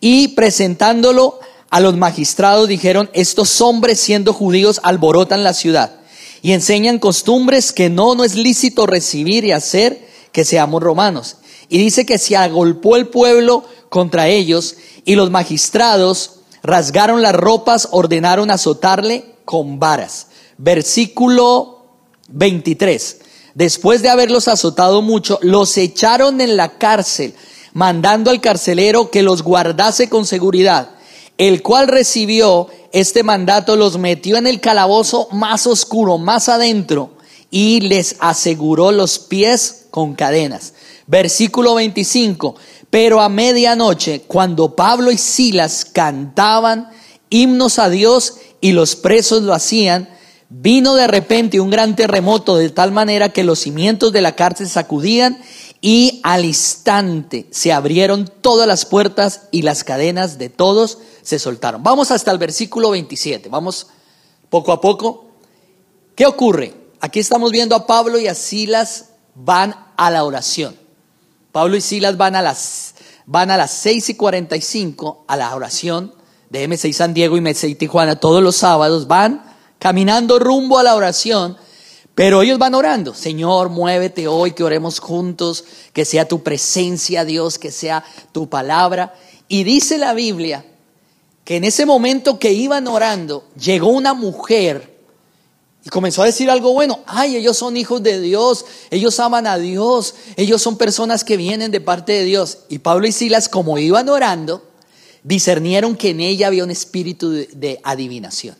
y 0.00 0.28
presentándolo 0.28 1.40
a 1.70 1.80
los 1.80 1.96
magistrados 1.96 2.68
dijeron, 2.68 3.08
estos 3.14 3.62
hombres 3.62 3.98
siendo 3.98 4.34
judíos 4.34 4.82
alborotan 4.84 5.44
la 5.44 5.54
ciudad 5.54 6.01
y 6.42 6.52
enseñan 6.52 6.98
costumbres 6.98 7.72
que 7.72 7.88
no, 7.88 8.16
no 8.16 8.24
es 8.24 8.34
lícito 8.34 8.86
recibir 8.86 9.44
y 9.44 9.52
hacer 9.52 10.08
que 10.32 10.44
seamos 10.44 10.82
romanos. 10.82 11.36
Y 11.68 11.78
dice 11.78 12.04
que 12.04 12.18
se 12.18 12.36
agolpó 12.36 12.96
el 12.96 13.06
pueblo 13.06 13.64
contra 13.88 14.28
ellos 14.28 14.76
y 15.04 15.14
los 15.14 15.30
magistrados 15.30 16.40
rasgaron 16.62 17.22
las 17.22 17.34
ropas, 17.34 17.88
ordenaron 17.92 18.50
azotarle 18.50 19.36
con 19.44 19.78
varas. 19.78 20.26
Versículo 20.58 21.86
23. 22.28 23.18
Después 23.54 24.02
de 24.02 24.08
haberlos 24.08 24.48
azotado 24.48 25.00
mucho, 25.00 25.38
los 25.42 25.76
echaron 25.78 26.40
en 26.40 26.56
la 26.56 26.76
cárcel 26.78 27.34
mandando 27.72 28.30
al 28.30 28.40
carcelero 28.40 29.10
que 29.10 29.22
los 29.22 29.42
guardase 29.42 30.08
con 30.08 30.26
seguridad 30.26 30.90
el 31.38 31.62
cual 31.62 31.88
recibió 31.88 32.68
este 32.92 33.22
mandato, 33.22 33.76
los 33.76 33.98
metió 33.98 34.36
en 34.36 34.46
el 34.46 34.60
calabozo 34.60 35.28
más 35.32 35.66
oscuro, 35.66 36.18
más 36.18 36.48
adentro, 36.48 37.12
y 37.50 37.80
les 37.80 38.16
aseguró 38.20 38.92
los 38.92 39.18
pies 39.18 39.86
con 39.90 40.14
cadenas. 40.14 40.74
Versículo 41.06 41.74
25, 41.74 42.54
pero 42.90 43.20
a 43.20 43.28
medianoche, 43.28 44.22
cuando 44.26 44.76
Pablo 44.76 45.10
y 45.10 45.18
Silas 45.18 45.84
cantaban 45.84 46.90
himnos 47.30 47.78
a 47.78 47.88
Dios 47.88 48.34
y 48.60 48.72
los 48.72 48.94
presos 48.94 49.42
lo 49.42 49.54
hacían, 49.54 50.08
vino 50.48 50.94
de 50.94 51.06
repente 51.06 51.60
un 51.60 51.70
gran 51.70 51.96
terremoto 51.96 52.56
de 52.56 52.68
tal 52.68 52.92
manera 52.92 53.30
que 53.30 53.42
los 53.42 53.60
cimientos 53.60 54.12
de 54.12 54.20
la 54.20 54.36
cárcel 54.36 54.68
sacudían 54.68 55.38
y 55.80 56.20
al 56.22 56.44
instante 56.44 57.46
se 57.50 57.72
abrieron 57.72 58.30
todas 58.40 58.68
las 58.68 58.84
puertas 58.84 59.48
y 59.50 59.62
las 59.62 59.82
cadenas 59.82 60.38
de 60.38 60.50
todos 60.50 60.98
se 61.22 61.38
soltaron. 61.38 61.82
Vamos 61.82 62.10
hasta 62.10 62.30
el 62.30 62.38
versículo 62.38 62.90
27, 62.90 63.48
vamos 63.48 63.86
poco 64.50 64.72
a 64.72 64.80
poco. 64.80 65.26
¿Qué 66.14 66.26
ocurre? 66.26 66.74
Aquí 67.00 67.20
estamos 67.20 67.50
viendo 67.50 67.74
a 67.74 67.86
Pablo 67.86 68.18
y 68.18 68.26
a 68.26 68.34
Silas 68.34 69.10
van 69.34 69.74
a 69.96 70.10
la 70.10 70.24
oración. 70.24 70.76
Pablo 71.52 71.76
y 71.76 71.80
Silas 71.80 72.16
van 72.16 72.36
a 72.36 72.42
las, 72.42 72.94
van 73.26 73.50
a 73.50 73.56
las 73.56 73.70
6 73.70 74.10
y 74.10 74.14
45 74.14 75.24
a 75.26 75.36
la 75.36 75.54
oración 75.54 76.14
de 76.50 76.68
M6 76.68 76.92
San 76.92 77.14
Diego 77.14 77.36
y 77.36 77.40
M6 77.40 77.78
Tijuana 77.78 78.16
todos 78.16 78.42
los 78.42 78.56
sábados, 78.56 79.06
van 79.06 79.42
caminando 79.78 80.38
rumbo 80.38 80.78
a 80.78 80.82
la 80.82 80.94
oración, 80.94 81.56
pero 82.14 82.42
ellos 82.42 82.58
van 82.58 82.74
orando, 82.74 83.14
Señor, 83.14 83.70
muévete 83.70 84.28
hoy, 84.28 84.52
que 84.52 84.62
oremos 84.62 85.00
juntos, 85.00 85.64
que 85.94 86.04
sea 86.04 86.28
tu 86.28 86.42
presencia, 86.42 87.24
Dios, 87.24 87.58
que 87.58 87.70
sea 87.70 88.04
tu 88.32 88.50
palabra. 88.50 89.14
Y 89.48 89.64
dice 89.64 89.96
la 89.96 90.12
Biblia 90.12 90.64
que 91.44 91.56
en 91.56 91.64
ese 91.64 91.86
momento 91.86 92.38
que 92.38 92.52
iban 92.52 92.86
orando, 92.86 93.44
llegó 93.56 93.88
una 93.88 94.14
mujer 94.14 94.92
y 95.84 95.88
comenzó 95.88 96.22
a 96.22 96.26
decir 96.26 96.48
algo 96.50 96.72
bueno. 96.72 97.00
Ay, 97.06 97.36
ellos 97.36 97.56
son 97.56 97.76
hijos 97.76 98.02
de 98.02 98.20
Dios, 98.20 98.64
ellos 98.90 99.18
aman 99.18 99.46
a 99.46 99.58
Dios, 99.58 100.14
ellos 100.36 100.62
son 100.62 100.78
personas 100.78 101.24
que 101.24 101.36
vienen 101.36 101.72
de 101.72 101.80
parte 101.80 102.12
de 102.12 102.24
Dios. 102.24 102.58
Y 102.68 102.78
Pablo 102.78 103.06
y 103.06 103.12
Silas, 103.12 103.48
como 103.48 103.78
iban 103.78 104.08
orando, 104.08 104.62
discernieron 105.24 105.96
que 105.96 106.10
en 106.10 106.20
ella 106.20 106.46
había 106.46 106.62
un 106.62 106.70
espíritu 106.70 107.30
de, 107.30 107.80
adivinación. 107.82 108.56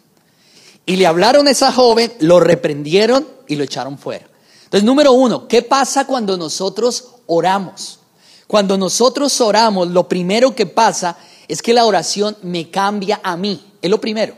Y 0.85 0.97
le 0.97 1.07
hablaron 1.07 1.47
a 1.47 1.53
esa 1.53 1.71
joven, 1.71 2.13
lo 2.19 2.41
reprendieron 2.41 3.29
y 3.47 3.55
lo 3.55 3.63
echaron 3.63 3.99
fuera. 3.99 4.27
Entonces, 4.65 4.85
número 4.85 5.13
uno, 5.13 5.47
¿qué 5.47 5.63
pasa 5.63 6.07
cuando 6.07 6.37
nosotros 6.37 7.05
oramos? 7.27 8.01
Cuando 8.49 8.77
nosotros 8.77 9.41
oramos, 9.41 9.89
lo 9.89 10.09
primero 10.09 10.57
que 10.57 10.67
pasa 10.67 11.17
es 11.21 11.32
que 11.63 11.75
la 11.75 11.85
oración 11.85 12.37
me 12.43 12.71
cambia 12.71 13.21
a 13.23 13.37
mí. 13.37 13.73
Es 13.81 13.91
lo 13.91 14.01
primero. 14.01 14.37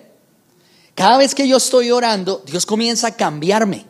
Cada 0.95 1.19
vez 1.19 1.35
que 1.35 1.49
yo 1.49 1.57
estoy 1.57 1.91
orando, 1.91 2.43
Dios 2.47 2.67
comienza 2.67 3.09
a 3.09 3.17
cambiarme. 3.17 3.87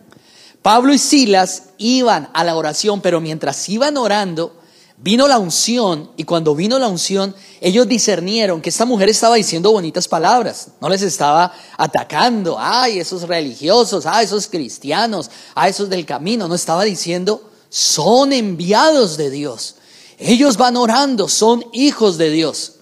Pablo 0.62 0.94
y 0.94 0.98
Silas 0.98 1.64
iban 1.76 2.30
a 2.32 2.42
la 2.42 2.56
oración, 2.56 3.02
pero 3.02 3.20
mientras 3.20 3.68
iban 3.68 3.98
orando, 3.98 4.56
vino 4.96 5.28
la 5.28 5.38
unción 5.38 6.12
y 6.16 6.24
cuando 6.24 6.54
vino 6.54 6.78
la 6.78 6.88
unción, 6.88 7.34
ellos 7.60 7.86
discernieron 7.86 8.62
que 8.62 8.70
esta 8.70 8.86
mujer 8.86 9.10
estaba 9.10 9.34
diciendo 9.34 9.72
bonitas 9.72 10.08
palabras, 10.08 10.68
no 10.80 10.88
les 10.88 11.02
estaba 11.02 11.52
atacando, 11.76 12.56
ay, 12.58 12.98
esos 12.98 13.22
religiosos, 13.22 14.06
ay, 14.06 14.24
esos 14.24 14.46
cristianos, 14.46 15.30
ay, 15.54 15.70
esos 15.70 15.90
del 15.90 16.06
camino, 16.06 16.48
no 16.48 16.54
estaba 16.54 16.84
diciendo, 16.84 17.50
son 17.68 18.32
enviados 18.32 19.18
de 19.18 19.28
Dios. 19.28 19.74
Ellos 20.16 20.56
van 20.56 20.78
orando, 20.78 21.28
son 21.28 21.66
hijos 21.72 22.16
de 22.16 22.30
Dios. 22.30 22.73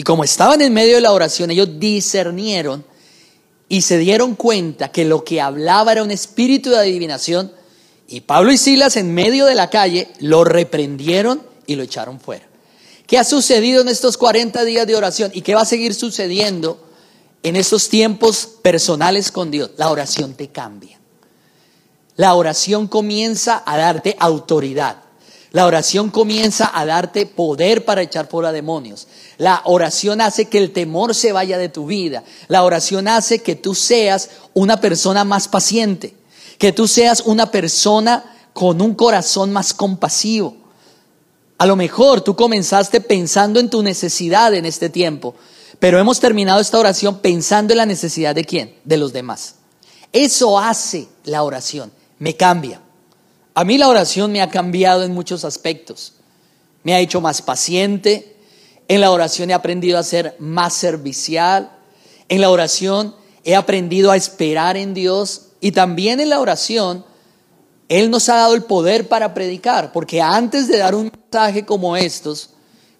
Y 0.00 0.02
como 0.02 0.24
estaban 0.24 0.62
en 0.62 0.72
medio 0.72 0.94
de 0.94 1.02
la 1.02 1.12
oración, 1.12 1.50
ellos 1.50 1.78
discernieron 1.78 2.86
y 3.68 3.82
se 3.82 3.98
dieron 3.98 4.34
cuenta 4.34 4.90
que 4.90 5.04
lo 5.04 5.24
que 5.24 5.42
hablaba 5.42 5.92
era 5.92 6.02
un 6.02 6.10
espíritu 6.10 6.70
de 6.70 6.78
adivinación. 6.78 7.52
Y 8.08 8.22
Pablo 8.22 8.50
y 8.50 8.56
Silas 8.56 8.96
en 8.96 9.12
medio 9.12 9.44
de 9.44 9.54
la 9.54 9.68
calle 9.68 10.08
lo 10.20 10.42
reprendieron 10.42 11.42
y 11.66 11.74
lo 11.74 11.82
echaron 11.82 12.18
fuera. 12.18 12.48
¿Qué 13.06 13.18
ha 13.18 13.24
sucedido 13.24 13.82
en 13.82 13.88
estos 13.88 14.16
40 14.16 14.64
días 14.64 14.86
de 14.86 14.96
oración 14.96 15.32
y 15.34 15.42
qué 15.42 15.54
va 15.54 15.60
a 15.60 15.66
seguir 15.66 15.92
sucediendo 15.92 16.82
en 17.42 17.56
estos 17.56 17.90
tiempos 17.90 18.48
personales 18.62 19.30
con 19.30 19.50
Dios? 19.50 19.72
La 19.76 19.90
oración 19.90 20.32
te 20.32 20.48
cambia. 20.48 20.98
La 22.16 22.32
oración 22.36 22.88
comienza 22.88 23.62
a 23.66 23.76
darte 23.76 24.16
autoridad. 24.18 25.09
La 25.52 25.66
oración 25.66 26.10
comienza 26.10 26.70
a 26.72 26.86
darte 26.86 27.26
poder 27.26 27.84
para 27.84 28.02
echar 28.02 28.28
fuera 28.28 28.52
demonios. 28.52 29.08
La 29.36 29.62
oración 29.64 30.20
hace 30.20 30.48
que 30.48 30.58
el 30.58 30.72
temor 30.72 31.14
se 31.14 31.32
vaya 31.32 31.58
de 31.58 31.68
tu 31.68 31.86
vida. 31.86 32.22
La 32.46 32.62
oración 32.62 33.08
hace 33.08 33.40
que 33.40 33.56
tú 33.56 33.74
seas 33.74 34.30
una 34.54 34.80
persona 34.80 35.24
más 35.24 35.48
paciente, 35.48 36.14
que 36.58 36.72
tú 36.72 36.86
seas 36.86 37.22
una 37.22 37.50
persona 37.50 38.36
con 38.52 38.80
un 38.80 38.94
corazón 38.94 39.52
más 39.52 39.74
compasivo. 39.74 40.56
A 41.58 41.66
lo 41.66 41.74
mejor 41.74 42.20
tú 42.20 42.36
comenzaste 42.36 43.00
pensando 43.00 43.58
en 43.58 43.70
tu 43.70 43.82
necesidad 43.82 44.54
en 44.54 44.66
este 44.66 44.88
tiempo, 44.88 45.34
pero 45.80 45.98
hemos 45.98 46.20
terminado 46.20 46.60
esta 46.60 46.78
oración 46.78 47.18
pensando 47.18 47.72
en 47.72 47.78
la 47.78 47.86
necesidad 47.86 48.36
de 48.36 48.44
quién? 48.44 48.76
De 48.84 48.96
los 48.96 49.12
demás. 49.12 49.56
Eso 50.12 50.58
hace 50.58 51.08
la 51.24 51.42
oración, 51.42 51.90
me 52.18 52.36
cambia. 52.36 52.80
A 53.60 53.64
mí 53.64 53.76
la 53.76 53.90
oración 53.90 54.32
me 54.32 54.40
ha 54.40 54.48
cambiado 54.48 55.02
en 55.02 55.12
muchos 55.12 55.44
aspectos. 55.44 56.14
Me 56.82 56.94
ha 56.94 56.98
hecho 56.98 57.20
más 57.20 57.42
paciente. 57.42 58.34
En 58.88 59.02
la 59.02 59.10
oración 59.10 59.50
he 59.50 59.52
aprendido 59.52 59.98
a 59.98 60.02
ser 60.02 60.34
más 60.38 60.72
servicial. 60.72 61.70
En 62.30 62.40
la 62.40 62.48
oración 62.48 63.14
he 63.44 63.54
aprendido 63.54 64.12
a 64.12 64.16
esperar 64.16 64.78
en 64.78 64.94
Dios. 64.94 65.48
Y 65.60 65.72
también 65.72 66.20
en 66.20 66.30
la 66.30 66.40
oración, 66.40 67.04
Él 67.90 68.10
nos 68.10 68.30
ha 68.30 68.36
dado 68.36 68.54
el 68.54 68.62
poder 68.62 69.08
para 69.08 69.34
predicar. 69.34 69.92
Porque 69.92 70.22
antes 70.22 70.66
de 70.66 70.78
dar 70.78 70.94
un 70.94 71.12
mensaje 71.12 71.66
como 71.66 71.98
estos, 71.98 72.52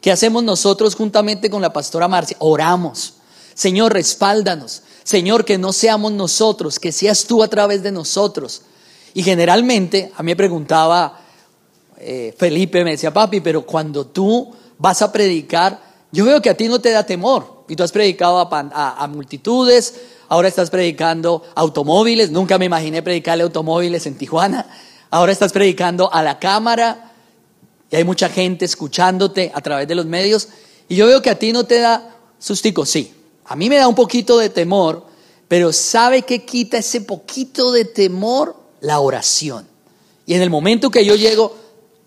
¿qué 0.02 0.12
hacemos 0.12 0.44
nosotros 0.44 0.94
juntamente 0.94 1.48
con 1.48 1.62
la 1.62 1.72
pastora 1.72 2.06
Marcia? 2.06 2.36
Oramos. 2.38 3.14
Señor, 3.54 3.94
respáldanos. 3.94 4.82
Señor, 5.04 5.46
que 5.46 5.56
no 5.56 5.72
seamos 5.72 6.12
nosotros, 6.12 6.78
que 6.78 6.92
seas 6.92 7.24
tú 7.24 7.42
a 7.42 7.48
través 7.48 7.82
de 7.82 7.92
nosotros. 7.92 8.64
Y 9.14 9.22
generalmente, 9.22 10.12
a 10.16 10.22
mí 10.22 10.32
me 10.32 10.36
preguntaba 10.36 11.20
eh, 12.02 12.34
Felipe, 12.38 12.82
me 12.82 12.92
decía, 12.92 13.12
papi, 13.12 13.40
pero 13.40 13.62
cuando 13.62 14.06
tú 14.06 14.50
vas 14.78 15.02
a 15.02 15.12
predicar, 15.12 15.80
yo 16.10 16.24
veo 16.24 16.40
que 16.40 16.48
a 16.48 16.56
ti 16.56 16.66
no 16.66 16.80
te 16.80 16.90
da 16.90 17.04
temor. 17.04 17.64
Y 17.68 17.76
tú 17.76 17.82
has 17.82 17.92
predicado 17.92 18.40
a, 18.40 19.06
multitudes, 19.06 19.94
ahora 20.28 20.48
estás 20.48 20.70
predicando 20.70 21.44
automóviles, 21.54 22.30
nunca 22.30 22.58
me 22.58 22.64
imaginé 22.64 23.02
predicarle 23.02 23.44
automóviles 23.44 24.06
en 24.06 24.16
Tijuana, 24.16 24.66
ahora 25.10 25.30
estás 25.30 25.52
predicando 25.52 26.12
a 26.12 26.22
la 26.22 26.38
cámara 26.38 27.12
y 27.90 27.96
hay 27.96 28.04
mucha 28.04 28.28
gente 28.28 28.64
escuchándote 28.64 29.52
a 29.54 29.60
través 29.60 29.86
de 29.86 29.94
los 29.94 30.06
medios. 30.06 30.48
Y 30.88 30.96
yo 30.96 31.06
veo 31.06 31.22
que 31.22 31.30
a 31.30 31.38
ti 31.38 31.52
no 31.52 31.64
te 31.64 31.78
da 31.78 32.16
sustico, 32.38 32.86
sí. 32.86 33.14
A 33.44 33.54
mí 33.54 33.68
me 33.68 33.76
da 33.76 33.86
un 33.86 33.94
poquito 33.94 34.38
de 34.38 34.48
temor, 34.48 35.06
pero 35.46 35.72
¿sabe 35.72 36.22
qué 36.22 36.44
quita 36.44 36.78
ese 36.78 37.02
poquito 37.02 37.72
de 37.72 37.84
temor? 37.84 38.59
La 38.80 39.00
oración. 39.00 39.66
Y 40.26 40.34
en 40.34 40.42
el 40.42 40.50
momento 40.50 40.90
que 40.90 41.04
yo 41.04 41.16
llego, 41.16 41.56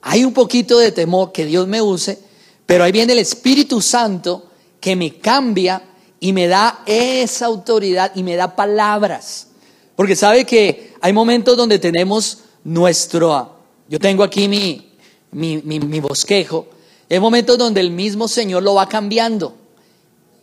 hay 0.01 0.23
un 0.23 0.33
poquito 0.33 0.77
de 0.77 0.91
temor 0.91 1.31
que 1.31 1.45
Dios 1.45 1.67
me 1.67 1.81
use, 1.81 2.19
pero 2.65 2.83
ahí 2.83 2.91
viene 2.91 3.13
el 3.13 3.19
Espíritu 3.19 3.81
Santo 3.81 4.45
que 4.79 4.95
me 4.95 5.17
cambia 5.17 5.81
y 6.19 6.33
me 6.33 6.47
da 6.47 6.83
esa 6.85 7.45
autoridad 7.45 8.11
y 8.15 8.23
me 8.23 8.35
da 8.35 8.55
palabras. 8.55 9.47
Porque 9.95 10.15
sabe 10.15 10.45
que 10.45 10.93
hay 11.01 11.13
momentos 11.13 11.57
donde 11.57 11.79
tenemos 11.79 12.39
nuestro, 12.63 13.57
yo 13.87 13.99
tengo 13.99 14.23
aquí 14.23 14.47
mi, 14.47 14.93
mi, 15.31 15.61
mi, 15.61 15.99
bosquejo, 15.99 16.67
hay 17.09 17.19
momentos 17.19 17.57
donde 17.57 17.81
el 17.81 17.91
mismo 17.91 18.27
Señor 18.27 18.63
lo 18.63 18.75
va 18.75 18.87
cambiando. 18.87 19.55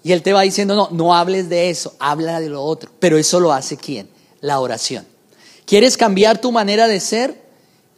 Y 0.02 0.12
Él 0.12 0.22
te 0.22 0.32
va 0.32 0.42
diciendo, 0.42 0.74
no, 0.74 0.88
no 0.90 1.14
hables 1.14 1.48
de 1.48 1.68
eso, 1.70 1.94
habla 1.98 2.40
de 2.40 2.48
lo 2.48 2.62
otro. 2.62 2.90
Pero 2.98 3.18
eso 3.18 3.40
lo 3.40 3.52
hace 3.52 3.76
quién? 3.76 4.08
La 4.40 4.60
oración. 4.60 5.06
¿Quieres 5.70 5.96
cambiar 5.96 6.40
tu 6.40 6.50
manera 6.50 6.88
de 6.88 6.98
ser? 6.98 7.40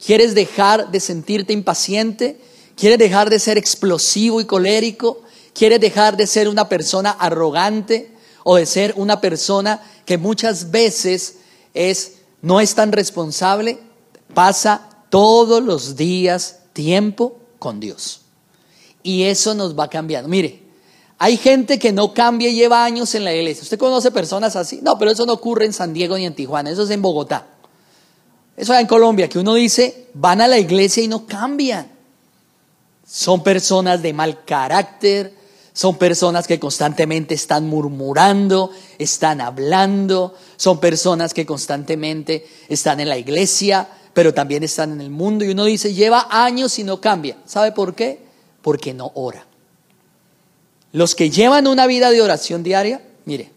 ¿Quieres 0.04 0.34
dejar 0.34 0.90
de 0.90 1.00
sentirte 1.00 1.54
impaciente? 1.54 2.38
¿Quieres 2.76 2.98
dejar 2.98 3.30
de 3.30 3.38
ser 3.38 3.56
explosivo 3.56 4.42
y 4.42 4.44
colérico? 4.44 5.22
¿Quieres 5.54 5.80
dejar 5.80 6.18
de 6.18 6.26
ser 6.26 6.50
una 6.50 6.68
persona 6.68 7.12
arrogante 7.12 8.14
o 8.44 8.56
de 8.56 8.66
ser 8.66 8.92
una 8.98 9.22
persona 9.22 9.80
que 10.04 10.18
muchas 10.18 10.70
veces 10.70 11.36
es 11.72 12.16
no 12.42 12.60
es 12.60 12.74
tan 12.74 12.92
responsable? 12.92 13.78
Pasa 14.34 14.90
todos 15.08 15.62
los 15.62 15.96
días 15.96 16.58
tiempo 16.74 17.38
con 17.58 17.80
Dios. 17.80 18.20
Y 19.02 19.22
eso 19.22 19.54
nos 19.54 19.78
va 19.78 19.88
cambiando. 19.88 20.28
Mire, 20.28 20.62
hay 21.16 21.38
gente 21.38 21.78
que 21.78 21.90
no 21.90 22.12
cambia 22.12 22.50
y 22.50 22.54
lleva 22.54 22.84
años 22.84 23.14
en 23.14 23.24
la 23.24 23.34
iglesia. 23.34 23.62
¿Usted 23.62 23.78
conoce 23.78 24.10
personas 24.10 24.56
así? 24.56 24.80
No, 24.82 24.98
pero 24.98 25.10
eso 25.10 25.24
no 25.24 25.32
ocurre 25.32 25.64
en 25.64 25.72
San 25.72 25.94
Diego 25.94 26.18
ni 26.18 26.26
en 26.26 26.34
Tijuana, 26.34 26.68
eso 26.68 26.82
es 26.82 26.90
en 26.90 27.00
Bogotá. 27.00 27.46
Eso 28.56 28.74
en 28.74 28.86
Colombia, 28.86 29.28
que 29.28 29.38
uno 29.38 29.54
dice, 29.54 30.08
van 30.14 30.40
a 30.40 30.48
la 30.48 30.58
iglesia 30.58 31.02
y 31.02 31.08
no 31.08 31.26
cambian. 31.26 31.90
Son 33.06 33.42
personas 33.42 34.02
de 34.02 34.12
mal 34.12 34.44
carácter, 34.44 35.34
son 35.72 35.96
personas 35.96 36.46
que 36.46 36.60
constantemente 36.60 37.34
están 37.34 37.66
murmurando, 37.66 38.70
están 38.98 39.40
hablando, 39.40 40.34
son 40.56 40.78
personas 40.80 41.32
que 41.32 41.46
constantemente 41.46 42.46
están 42.68 43.00
en 43.00 43.08
la 43.08 43.16
iglesia, 43.16 43.88
pero 44.12 44.34
también 44.34 44.62
están 44.62 44.92
en 44.92 45.00
el 45.00 45.10
mundo. 45.10 45.44
Y 45.44 45.50
uno 45.50 45.64
dice, 45.64 45.94
lleva 45.94 46.28
años 46.30 46.78
y 46.78 46.84
no 46.84 47.00
cambia. 47.00 47.38
¿Sabe 47.46 47.72
por 47.72 47.94
qué? 47.94 48.20
Porque 48.60 48.92
no 48.92 49.12
ora. 49.14 49.46
Los 50.92 51.14
que 51.14 51.30
llevan 51.30 51.66
una 51.66 51.86
vida 51.86 52.10
de 52.10 52.20
oración 52.20 52.62
diaria, 52.62 53.00
mire, 53.24 53.50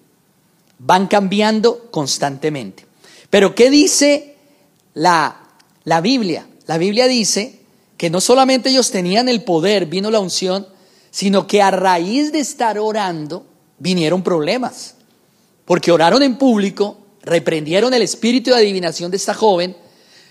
van 0.80 1.08
cambiando 1.08 1.92
constantemente. 1.92 2.86
Pero 3.30 3.56
¿qué 3.56 3.70
dice 3.70 4.35
la, 4.96 5.40
la 5.84 6.02
Biblia? 6.02 6.48
La 6.66 6.80
Biblia 6.80 7.08
dice 7.08 7.60
que 7.98 8.10
no 8.10 8.20
solamente 8.20 8.70
ellos 8.70 8.90
tenían 8.90 9.30
el 9.30 9.44
poder, 9.44 9.86
vino 9.86 10.10
la 10.10 10.20
unción, 10.20 10.68
sino 11.12 11.48
que 11.48 11.62
a 11.62 11.72
raíz 11.72 12.32
de 12.32 12.40
estar 12.40 12.80
orando 12.80 13.46
vinieron 13.78 14.24
problemas. 14.24 14.96
Porque 15.66 15.92
oraron 15.92 16.24
en 16.24 16.38
público, 16.38 16.98
reprendieron 17.22 17.94
el 17.94 18.02
espíritu 18.02 18.50
de 18.50 18.58
adivinación 18.58 19.12
de 19.12 19.18
esta 19.18 19.34
joven, 19.34 19.78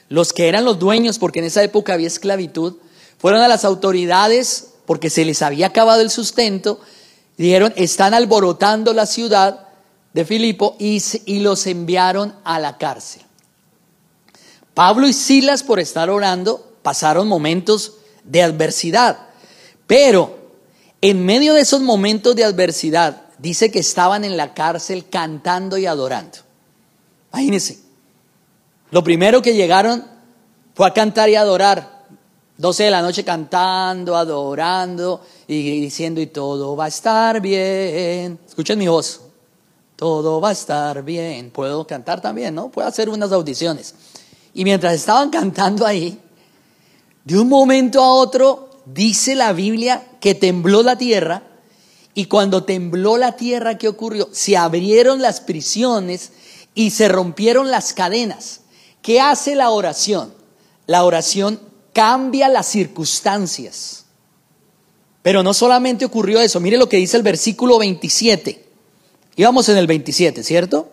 los 0.08 0.32
que 0.32 0.48
eran 0.48 0.64
los 0.64 0.78
dueños, 0.78 1.18
porque 1.18 1.38
en 1.38 1.46
esa 1.46 1.62
época 1.62 1.94
había 1.94 2.06
esclavitud, 2.06 2.74
fueron 3.18 3.40
a 3.40 3.48
las 3.48 3.64
autoridades 3.64 4.74
porque 4.86 5.08
se 5.08 5.24
les 5.24 5.40
había 5.40 5.68
acabado 5.68 6.02
el 6.02 6.10
sustento, 6.10 6.80
dijeron, 7.38 7.72
están 7.76 8.12
alborotando 8.12 8.92
la 8.92 9.06
ciudad 9.06 9.68
de 10.12 10.24
Filipo 10.24 10.76
y, 10.78 11.02
y 11.24 11.40
los 11.40 11.66
enviaron 11.66 12.34
a 12.44 12.60
la 12.60 12.76
cárcel. 12.76 13.22
Pablo 14.74 15.06
y 15.06 15.12
Silas, 15.12 15.62
por 15.62 15.80
estar 15.80 16.10
orando, 16.10 16.72
pasaron 16.82 17.28
momentos 17.28 17.94
de 18.24 18.42
adversidad, 18.42 19.28
pero 19.86 20.44
en 21.00 21.24
medio 21.24 21.54
de 21.54 21.60
esos 21.60 21.80
momentos 21.80 22.34
de 22.34 22.44
adversidad, 22.44 23.22
dice 23.38 23.70
que 23.70 23.78
estaban 23.78 24.24
en 24.24 24.36
la 24.36 24.54
cárcel 24.54 25.08
cantando 25.08 25.78
y 25.78 25.86
adorando. 25.86 26.38
Imagínense, 27.32 27.78
lo 28.90 29.04
primero 29.04 29.42
que 29.42 29.54
llegaron 29.54 30.04
fue 30.74 30.86
a 30.86 30.92
cantar 30.92 31.28
y 31.28 31.36
adorar. 31.36 31.94
12 32.56 32.84
de 32.84 32.90
la 32.90 33.02
noche 33.02 33.24
cantando, 33.24 34.16
adorando 34.16 35.20
y 35.48 35.80
diciendo 35.80 36.20
y 36.20 36.28
todo 36.28 36.76
va 36.76 36.84
a 36.84 36.88
estar 36.88 37.40
bien. 37.40 38.38
Escuchen 38.46 38.78
mi 38.78 38.86
voz. 38.86 39.20
Todo 39.96 40.40
va 40.40 40.50
a 40.50 40.52
estar 40.52 41.02
bien. 41.02 41.50
Puedo 41.50 41.86
cantar 41.86 42.20
también, 42.20 42.54
¿no? 42.54 42.68
Puedo 42.68 42.86
hacer 42.86 43.08
unas 43.08 43.32
audiciones. 43.32 43.94
Y 44.54 44.64
mientras 44.64 44.94
estaban 44.94 45.30
cantando 45.30 45.84
ahí, 45.84 46.18
de 47.24 47.38
un 47.38 47.48
momento 47.48 48.02
a 48.02 48.12
otro, 48.12 48.70
dice 48.86 49.34
la 49.34 49.52
Biblia 49.52 50.04
que 50.20 50.34
tembló 50.34 50.82
la 50.82 50.96
tierra. 50.96 51.42
Y 52.14 52.26
cuando 52.26 52.62
tembló 52.62 53.16
la 53.16 53.32
tierra, 53.32 53.76
¿qué 53.76 53.88
ocurrió? 53.88 54.28
Se 54.30 54.56
abrieron 54.56 55.20
las 55.20 55.40
prisiones 55.40 56.32
y 56.74 56.90
se 56.90 57.08
rompieron 57.08 57.70
las 57.70 57.92
cadenas. 57.92 58.60
¿Qué 59.02 59.20
hace 59.20 59.56
la 59.56 59.70
oración? 59.70 60.32
La 60.86 61.04
oración 61.04 61.60
cambia 61.92 62.48
las 62.48 62.66
circunstancias. 62.66 64.04
Pero 65.22 65.42
no 65.42 65.54
solamente 65.54 66.04
ocurrió 66.04 66.40
eso, 66.40 66.60
mire 66.60 66.76
lo 66.76 66.88
que 66.88 66.98
dice 66.98 67.16
el 67.16 67.22
versículo 67.22 67.78
27. 67.78 68.62
Íbamos 69.36 69.68
en 69.68 69.78
el 69.78 69.86
27, 69.86 70.42
¿cierto? 70.42 70.90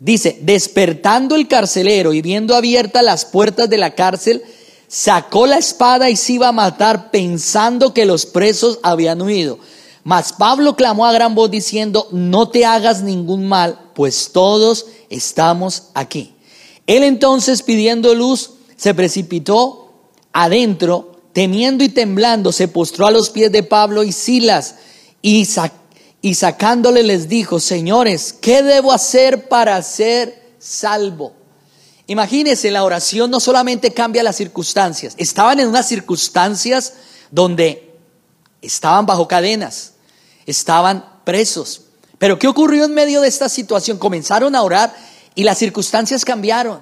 Dice, 0.00 0.38
despertando 0.42 1.34
el 1.34 1.48
carcelero 1.48 2.12
y 2.12 2.22
viendo 2.22 2.54
abiertas 2.54 3.02
las 3.02 3.24
puertas 3.24 3.68
de 3.68 3.78
la 3.78 3.94
cárcel, 3.94 4.42
sacó 4.86 5.46
la 5.46 5.58
espada 5.58 6.08
y 6.08 6.16
se 6.16 6.34
iba 6.34 6.48
a 6.48 6.52
matar 6.52 7.10
pensando 7.10 7.92
que 7.92 8.06
los 8.06 8.24
presos 8.24 8.78
habían 8.82 9.20
huido. 9.22 9.58
Mas 10.04 10.32
Pablo 10.32 10.76
clamó 10.76 11.04
a 11.04 11.12
gran 11.12 11.34
voz 11.34 11.50
diciendo, 11.50 12.08
no 12.12 12.48
te 12.48 12.64
hagas 12.64 13.02
ningún 13.02 13.46
mal, 13.46 13.78
pues 13.94 14.30
todos 14.32 14.86
estamos 15.10 15.88
aquí. 15.94 16.34
Él 16.86 17.02
entonces 17.02 17.62
pidiendo 17.62 18.14
luz 18.14 18.52
se 18.76 18.94
precipitó 18.94 19.92
adentro, 20.32 21.20
temiendo 21.32 21.84
y 21.84 21.88
temblando, 21.88 22.52
se 22.52 22.68
postró 22.68 23.06
a 23.06 23.10
los 23.10 23.28
pies 23.28 23.52
de 23.52 23.62
Pablo 23.62 24.04
y 24.04 24.12
Silas 24.12 24.76
y, 25.20 25.46
y 26.20 26.34
sacándole 26.34 27.02
les 27.02 27.28
dijo, 27.28 27.60
señores, 27.60 28.32
¿qué 28.32 28.62
debo 28.62 28.92
hacer 28.92 29.48
para 29.48 29.80
ser 29.82 30.52
salvo? 30.58 31.32
Imagínense, 32.06 32.70
la 32.70 32.84
oración 32.84 33.30
no 33.30 33.38
solamente 33.38 33.92
cambia 33.92 34.22
las 34.22 34.36
circunstancias, 34.36 35.14
estaban 35.18 35.60
en 35.60 35.68
unas 35.68 35.86
circunstancias 35.86 36.94
donde 37.30 37.94
estaban 38.62 39.06
bajo 39.06 39.28
cadenas, 39.28 39.92
estaban 40.46 41.04
presos. 41.24 41.82
Pero 42.18 42.38
¿qué 42.38 42.48
ocurrió 42.48 42.84
en 42.84 42.94
medio 42.94 43.20
de 43.20 43.28
esta 43.28 43.48
situación? 43.48 43.98
Comenzaron 43.98 44.56
a 44.56 44.62
orar 44.62 44.94
y 45.34 45.44
las 45.44 45.58
circunstancias 45.58 46.24
cambiaron. 46.24 46.80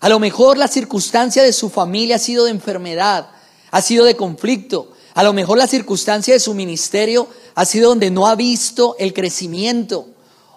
A 0.00 0.08
lo 0.08 0.18
mejor 0.18 0.58
la 0.58 0.68
circunstancia 0.68 1.42
de 1.42 1.52
su 1.52 1.70
familia 1.70 2.16
ha 2.16 2.18
sido 2.18 2.44
de 2.44 2.50
enfermedad, 2.50 3.30
ha 3.70 3.80
sido 3.80 4.04
de 4.04 4.16
conflicto. 4.16 4.92
A 5.14 5.22
lo 5.22 5.32
mejor 5.32 5.56
la 5.56 5.66
circunstancia 5.66 6.34
de 6.34 6.40
su 6.40 6.52
ministerio 6.52 7.28
ha 7.56 7.64
sido 7.64 7.88
donde 7.88 8.10
no 8.10 8.26
ha 8.26 8.36
visto 8.36 8.96
el 8.98 9.14
crecimiento 9.14 10.06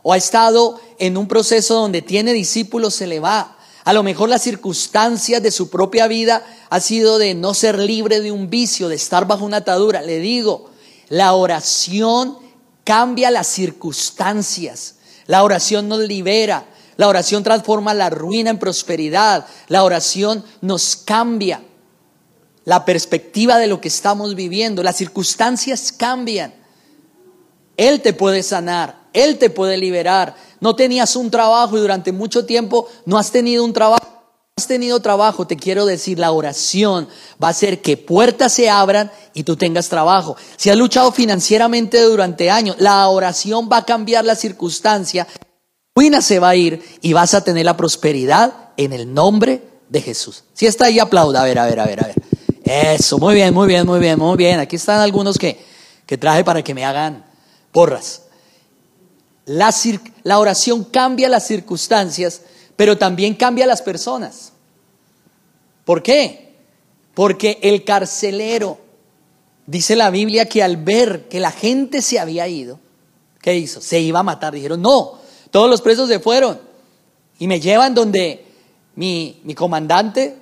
o 0.03 0.11
ha 0.11 0.17
estado 0.17 0.79
en 0.99 1.15
un 1.17 1.29
proceso 1.29 1.75
donde 1.75 2.01
tiene 2.01 2.33
discípulos, 2.33 2.93
se 2.93 3.07
le 3.07 3.21
va. 3.21 3.57
A 3.85 3.93
lo 3.93 4.03
mejor 4.03 4.27
las 4.27 4.43
circunstancias 4.43 5.41
de 5.41 5.49
su 5.49 5.69
propia 5.69 6.07
vida 6.07 6.45
ha 6.69 6.79
sido 6.81 7.17
de 7.17 7.35
no 7.35 7.53
ser 7.53 7.79
libre 7.79 8.19
de 8.19 8.33
un 8.33 8.49
vicio, 8.49 8.89
de 8.89 8.97
estar 8.97 9.25
bajo 9.25 9.45
una 9.45 9.57
atadura. 9.57 10.01
Le 10.01 10.19
digo, 10.19 10.69
la 11.07 11.33
oración 11.33 12.37
cambia 12.83 13.31
las 13.31 13.47
circunstancias. 13.47 14.95
La 15.25 15.43
oración 15.45 15.87
nos 15.87 16.01
libera. 16.01 16.65
La 16.97 17.07
oración 17.07 17.43
transforma 17.43 17.93
la 17.93 18.09
ruina 18.09 18.49
en 18.49 18.59
prosperidad. 18.59 19.47
La 19.69 19.85
oración 19.85 20.43
nos 20.59 20.97
cambia 20.97 21.63
la 22.65 22.83
perspectiva 22.83 23.57
de 23.57 23.67
lo 23.67 23.79
que 23.79 23.87
estamos 23.87 24.35
viviendo. 24.35 24.83
Las 24.83 24.97
circunstancias 24.97 25.93
cambian. 25.93 26.58
Él 27.79 28.01
te 28.01 28.11
puede 28.11 28.43
sanar. 28.43 29.07
Él 29.13 29.37
te 29.37 29.49
puede 29.49 29.77
liberar. 29.77 30.35
No 30.59 30.75
tenías 30.75 31.15
un 31.15 31.31
trabajo 31.31 31.77
y 31.77 31.79
durante 31.79 32.11
mucho 32.11 32.45
tiempo 32.45 32.89
no 33.05 33.17
has 33.17 33.31
tenido 33.31 33.63
un 33.63 33.71
trabajo. 33.71 34.05
has 34.57 34.67
tenido 34.67 34.99
trabajo, 34.99 35.47
te 35.47 35.55
quiero 35.55 35.85
decir, 35.85 36.19
la 36.19 36.33
oración 36.33 37.07
va 37.41 37.47
a 37.47 37.51
hacer 37.51 37.81
que 37.81 37.95
puertas 37.95 38.51
se 38.51 38.69
abran 38.69 39.09
y 39.33 39.43
tú 39.43 39.55
tengas 39.55 39.87
trabajo. 39.87 40.35
Si 40.57 40.69
has 40.69 40.75
luchado 40.77 41.13
financieramente 41.13 42.01
durante 42.01 42.51
años, 42.51 42.75
la 42.79 43.07
oración 43.07 43.69
va 43.71 43.77
a 43.77 43.85
cambiar 43.85 44.25
la 44.25 44.35
circunstancia 44.35 45.25
ruina 45.95 46.21
se 46.21 46.39
va 46.39 46.49
a 46.49 46.55
ir 46.57 46.83
y 47.01 47.13
vas 47.13 47.33
a 47.33 47.45
tener 47.45 47.63
la 47.63 47.77
prosperidad 47.77 48.71
en 48.75 48.91
el 48.91 49.13
nombre 49.13 49.63
de 49.87 50.01
Jesús. 50.01 50.43
Si 50.53 50.65
está 50.65 50.85
ahí, 50.85 50.99
aplauda. 50.99 51.43
A 51.43 51.45
ver, 51.45 51.59
a 51.59 51.65
ver, 51.65 51.79
a 51.79 51.85
ver, 51.85 52.03
a 52.03 52.07
ver. 52.07 52.15
Eso, 52.65 53.17
muy 53.17 53.35
bien, 53.35 53.53
muy 53.53 53.67
bien, 53.67 53.85
muy 53.85 53.99
bien, 53.99 54.19
muy 54.19 54.35
bien. 54.35 54.59
Aquí 54.59 54.75
están 54.75 54.99
algunos 54.99 55.37
que, 55.37 55.63
que 56.05 56.17
traje 56.17 56.43
para 56.43 56.61
que 56.61 56.73
me 56.73 56.83
hagan 56.83 57.28
porras. 57.71 58.23
La, 59.45 60.37
oración 60.37 60.83
cambia 60.83 61.27
las 61.27 61.47
circunstancias, 61.47 62.41
pero 62.75 62.97
también 62.97 63.33
cambia 63.33 63.65
las 63.65 63.81
personas. 63.81 64.53
¿Por 65.85 66.03
qué? 66.03 66.55
Porque 67.15 67.57
el 67.63 67.83
carcelero, 67.83 68.79
dice 69.65 69.95
la 69.95 70.11
Biblia, 70.11 70.47
que 70.47 70.61
al 70.61 70.77
ver 70.77 71.27
que 71.29 71.39
la 71.39 71.51
gente 71.51 72.01
se 72.03 72.19
había 72.19 72.47
ido, 72.47 72.79
¿qué 73.41 73.55
hizo? 73.55 73.81
Se 73.81 73.99
iba 73.99 74.19
a 74.19 74.23
matar. 74.23 74.53
Dijeron, 74.53 74.81
no, 74.81 75.19
todos 75.49 75.69
los 75.69 75.81
presos 75.81 76.07
se 76.07 76.19
fueron 76.19 76.59
y 77.39 77.47
me 77.47 77.59
llevan 77.59 77.95
donde 77.95 78.45
mi, 78.95 79.41
comandante, 79.55 80.35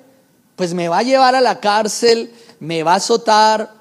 pues 0.56 0.74
me 0.74 0.90
va 0.90 0.98
a 0.98 1.04
llevar 1.04 1.36
a 1.36 1.42
la 1.42 1.60
cárcel, 1.60 2.34
me 2.60 2.84
va 2.84 2.94
a 2.94 2.98
azotar, 2.98 3.72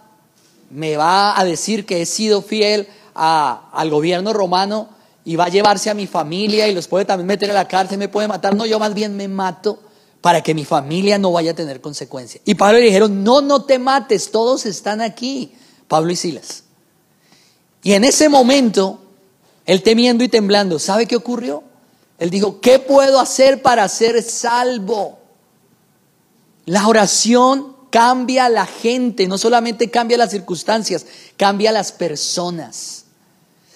me 0.71 0.97
va 0.97 1.39
a 1.39 1.45
decir 1.45 1.87
que 1.87 2.03
he 2.03 2.07
sido 2.07 2.43
fiel 2.43 2.87
al 3.17 3.91
gobierno 3.91 4.33
romano 4.33 4.89
y 5.25 5.37
va 5.37 5.47
a 5.47 5.49
llevarse 5.49 5.91
a 5.91 5.95
mi 5.95 6.07
familia 6.07 6.69
y 6.69 6.75
los 6.75 6.87
puede 6.87 7.05
también 7.05 7.27
meter 7.27 7.51
a 7.51 7.55
la 7.55 7.67
cárcel, 7.67 7.99
me 7.99 8.09
puede 8.09 8.29
matar. 8.29 8.55
No, 8.55 8.67
yo 8.67 8.79
más 8.79 8.95
bien 8.95 9.17
me 9.17 9.27
mato 9.27 9.81
para 10.21 10.43
que 10.43 10.55
mi 10.55 10.65
familia 10.65 11.19
no 11.19 11.33
vaya 11.33 11.53
a 11.53 11.55
tener 11.55 11.81
consecuencias. 11.81 12.43
Y 12.45 12.55
Pablo 12.55 12.79
le 12.79 12.87
dijeron, 12.87 13.25
no, 13.25 13.41
no 13.41 13.65
te 13.65 13.79
mates, 13.79 14.31
todos 14.31 14.67
están 14.67 15.01
aquí, 15.01 15.53
Pablo 15.89 16.13
y 16.13 16.17
Silas. 16.17 16.65
Y 17.83 17.93
en 17.93 18.05
ese 18.05 18.29
momento 18.29 19.01
él 19.65 19.83
temiendo 19.83 20.23
y 20.23 20.29
temblando, 20.29 20.79
¿sabe 20.79 21.07
qué 21.07 21.17
ocurrió? 21.17 21.63
Él 22.19 22.31
dijo, 22.31 22.61
¿qué 22.61 22.79
puedo 22.79 23.21
hacer 23.21 23.63
para 23.63 23.89
ser 23.89 24.23
salvo? 24.23 25.19
La 26.65 26.87
oración 26.89 27.77
cambia 27.91 28.47
a 28.47 28.49
la 28.49 28.67
gente, 28.67 29.27
no 29.27 29.39
solamente 29.39 29.91
cambia 29.91 30.19
las 30.19 30.31
circunstancias, 30.31 31.07
cambia 31.37 31.71
a 31.71 31.73
las 31.73 31.93
personas. 31.93 33.06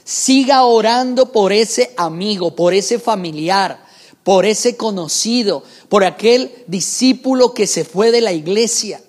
Siga 0.05 0.65
orando 0.65 1.33
por 1.33 1.53
ese 1.53 1.93
amigo, 1.97 2.55
por 2.55 2.75
ese 2.75 2.99
familiar, 2.99 3.85
por 4.23 4.45
ese 4.47 4.77
conocido, 4.77 5.63
por 5.89 6.05
aquel 6.05 6.53
discípulo 6.67 7.55
que 7.55 7.67
se 7.67 7.85
fue 7.85 8.11
de 8.11 8.21
la 8.21 8.33
iglesia 8.33 9.03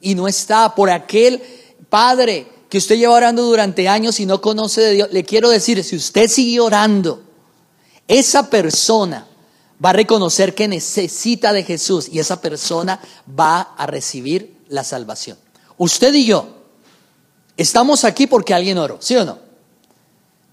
y 0.00 0.14
no 0.14 0.28
está, 0.28 0.74
por 0.74 0.90
aquel 0.90 1.42
padre 1.88 2.46
que 2.68 2.78
usted 2.78 2.96
lleva 2.96 3.14
orando 3.14 3.42
durante 3.42 3.88
años 3.88 4.20
y 4.20 4.26
no 4.26 4.40
conoce 4.40 4.80
de 4.80 4.92
Dios, 4.92 5.08
le 5.12 5.24
quiero 5.24 5.50
decir, 5.50 5.82
si 5.84 5.96
usted 5.96 6.28
sigue 6.28 6.60
orando, 6.60 7.22
esa 8.08 8.50
persona 8.50 9.26
va 9.84 9.90
a 9.90 9.94
reconocer 9.94 10.54
que 10.54 10.68
necesita 10.68 11.52
de 11.52 11.64
Jesús 11.64 12.08
y 12.10 12.18
esa 12.18 12.40
persona 12.40 13.00
va 13.38 13.60
a 13.76 13.86
recibir 13.86 14.56
la 14.68 14.84
salvación. 14.84 15.38
Usted 15.76 16.14
y 16.14 16.26
yo 16.26 16.48
estamos 17.56 18.04
aquí 18.04 18.26
porque 18.26 18.54
alguien 18.54 18.78
oró, 18.78 18.98
¿sí 19.00 19.16
o 19.16 19.24
no? 19.24 19.45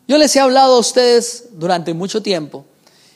Yo 0.07 0.17
les 0.17 0.35
he 0.35 0.39
hablado 0.39 0.75
a 0.75 0.79
ustedes 0.79 1.49
durante 1.53 1.93
mucho 1.93 2.21
tiempo 2.21 2.65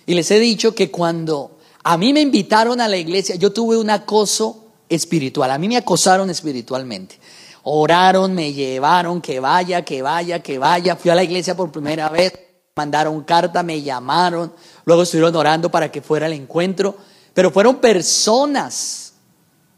y 0.06 0.14
les 0.14 0.32
he 0.32 0.40
dicho 0.40 0.74
que 0.74 0.90
cuando 0.90 1.58
a 1.84 1.98
mí 1.98 2.14
me 2.14 2.22
invitaron 2.22 2.80
a 2.80 2.88
la 2.88 2.98
iglesia, 2.98 3.36
yo 3.36 3.52
tuve 3.52 3.78
un 3.78 3.90
acoso 3.90 4.66
espiritual, 4.88 5.52
a 5.52 5.58
mí 5.58 5.68
me 5.68 5.78
acosaron 5.78 6.30
espiritualmente. 6.30 7.20
Oraron, 7.64 8.34
me 8.34 8.54
llevaron, 8.54 9.22
que 9.22 9.42
vaya, 9.42 9.84
que 9.84 10.02
vaya, 10.02 10.42
que 10.42 10.58
vaya. 10.58 10.96
Fui 10.96 11.12
a 11.12 11.16
la 11.16 11.24
iglesia 11.24 11.56
por 11.56 11.70
primera 11.70 12.08
vez, 12.08 12.32
mandaron 12.74 13.22
carta, 13.24 13.62
me 13.64 13.82
llamaron, 13.82 14.54
luego 14.86 15.04
estuvieron 15.04 15.36
orando 15.36 15.70
para 15.70 15.92
que 15.92 16.02
fuera 16.02 16.28
el 16.28 16.34
encuentro, 16.34 16.96
pero 17.34 17.52
fueron 17.52 17.78
personas 17.78 19.14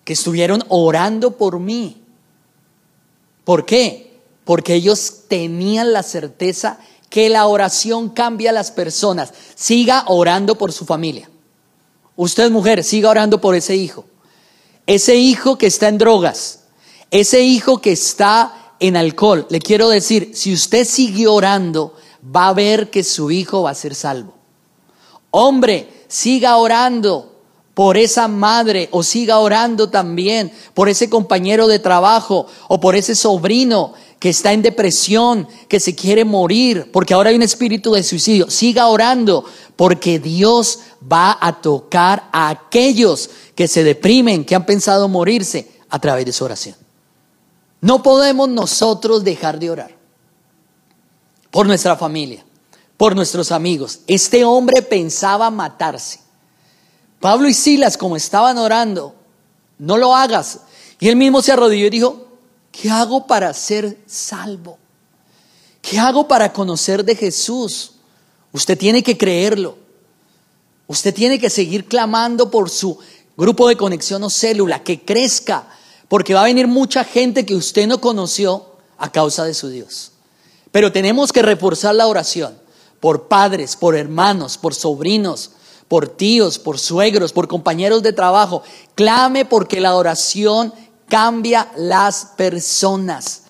que 0.04 0.14
estuvieron 0.14 0.64
orando 0.70 1.36
por 1.36 1.60
mí. 1.60 2.04
¿Por 3.44 3.66
qué? 3.66 4.20
Porque 4.44 4.76
ellos 4.76 5.24
tenían 5.28 5.92
la 5.92 6.04
certeza 6.04 6.80
que 7.10 7.30
la 7.30 7.48
oración 7.48 8.10
cambia 8.10 8.52
a 8.52 8.54
las 8.54 8.72
personas. 8.72 9.34
Siga 9.56 10.04
orando 10.08 10.56
por 10.56 10.72
su 10.72 10.86
familia. 10.86 11.30
Usted 12.16 12.52
mujer, 12.52 12.84
siga 12.84 13.10
orando 13.10 13.42
por 13.42 13.56
ese 13.56 13.76
hijo. 13.76 14.06
Ese 14.86 15.16
hijo 15.16 15.58
que 15.58 15.68
está 15.68 15.88
en 15.88 15.98
drogas, 15.98 16.62
ese 17.12 17.42
hijo 17.42 17.80
que 17.80 17.92
está 17.92 18.74
en 18.80 18.98
alcohol, 18.98 19.46
le 19.50 19.60
quiero 19.60 19.90
decir, 19.90 20.32
si 20.34 20.54
usted 20.54 20.86
sigue 20.86 21.28
orando, 21.28 21.96
va 22.24 22.50
a 22.50 22.54
ver 22.54 22.90
que 22.90 23.04
su 23.04 23.32
hijo 23.32 23.64
va 23.64 23.72
a 23.72 23.76
ser 23.76 23.96
salvo. 23.96 24.34
Hombre, 25.32 26.06
siga 26.08 26.58
orando 26.58 27.30
por 27.74 27.98
esa 27.98 28.28
madre 28.28 28.90
o 28.92 29.04
siga 29.04 29.40
orando 29.40 29.90
también 29.90 30.52
por 30.74 30.90
ese 30.90 31.10
compañero 31.10 31.68
de 31.68 31.80
trabajo 31.80 32.48
o 32.68 32.80
por 32.80 32.96
ese 32.96 33.16
sobrino 33.16 33.94
que 34.20 34.30
está 34.30 34.52
en 34.52 34.62
depresión, 34.62 35.48
que 35.70 35.80
se 35.80 35.96
quiere 35.96 36.26
morir, 36.26 36.92
porque 36.92 37.14
ahora 37.14 37.30
hay 37.30 37.38
un 37.38 37.42
espíritu 37.42 37.94
de 37.94 38.04
suicidio. 38.04 38.50
Siga 38.50 38.88
orando 38.88 39.46
porque 39.78 40.20
Dios 40.20 40.80
va 41.12 41.38
a 41.40 41.62
tocar 41.62 42.30
a 42.34 42.50
aquellos 42.50 43.30
que 43.56 43.68
se 43.68 43.84
deprimen, 43.86 44.44
que 44.44 44.56
han 44.56 44.66
pensado 44.66 45.08
morirse 45.08 45.72
a 45.90 46.00
través 46.00 46.26
de 46.26 46.34
su 46.34 46.44
oración. 46.44 46.76
No 47.80 48.04
podemos 48.04 48.50
nosotros 48.50 49.24
dejar 49.24 49.58
de 49.58 49.72
orar 49.72 49.96
por 51.50 51.66
nuestra 51.66 51.96
familia, 51.96 52.44
por 52.98 53.16
nuestros 53.16 53.54
amigos. 53.54 54.02
Este 54.06 54.44
hombre 54.44 54.82
pensaba 54.82 55.50
matarse. 55.50 56.20
Pablo 57.22 57.48
y 57.48 57.54
Silas, 57.54 57.98
como 57.98 58.18
estaban 58.18 58.58
orando, 58.58 59.16
no 59.78 59.96
lo 59.96 60.14
hagas. 60.14 60.60
Y 61.00 61.08
él 61.08 61.16
mismo 61.16 61.42
se 61.42 61.54
arrodilló 61.54 61.88
y 61.88 61.90
dijo, 61.90 62.29
¿qué 62.82 62.90
hago 62.90 63.28
para 63.28 63.54
ser 63.54 63.98
salvo? 64.06 64.78
¿Qué 65.82 66.00
hago 66.00 66.28
para 66.28 66.54
conocer 66.54 67.04
de 67.04 67.16
Jesús? 67.16 67.94
Usted 68.52 68.78
tiene 68.78 69.04
que 69.04 69.18
creerlo. 69.18 69.78
Usted 70.88 71.14
tiene 71.14 71.40
que 71.40 71.50
seguir 71.50 71.86
clamando 71.86 72.50
por 72.50 72.70
su 72.70 72.98
grupo 73.38 73.68
de 73.68 73.78
conexión 73.78 74.24
o 74.24 74.30
célula, 74.30 74.84
que 74.84 75.02
crezca, 75.02 75.68
porque 76.08 76.34
va 76.34 76.42
a 76.42 76.46
venir 76.46 76.68
mucha 76.68 77.04
gente 77.04 77.46
que 77.46 77.56
usted 77.56 77.88
no 77.88 78.02
conoció 78.02 78.66
a 78.98 79.12
causa 79.12 79.46
de 79.46 79.54
su 79.54 79.70
Dios. 79.70 80.12
Pero 80.72 80.92
tenemos 80.92 81.32
que 81.32 81.42
reforzar 81.42 81.96
la 81.96 82.08
oración 82.08 82.58
por 83.00 83.28
padres, 83.28 83.76
por 83.76 83.96
hermanos, 83.96 84.58
por 84.58 84.74
sobrinos, 84.74 85.52
por 85.88 86.08
tíos, 86.08 86.60
por 86.60 86.80
suegros, 86.80 87.34
por 87.34 87.48
compañeros 87.48 88.04
de 88.04 88.14
trabajo. 88.14 88.64
Clame 88.96 89.46
porque 89.46 89.80
la 89.80 89.96
oración 89.96 90.74
cambia 91.10 91.70
las 91.76 92.26
personas. 92.38 93.44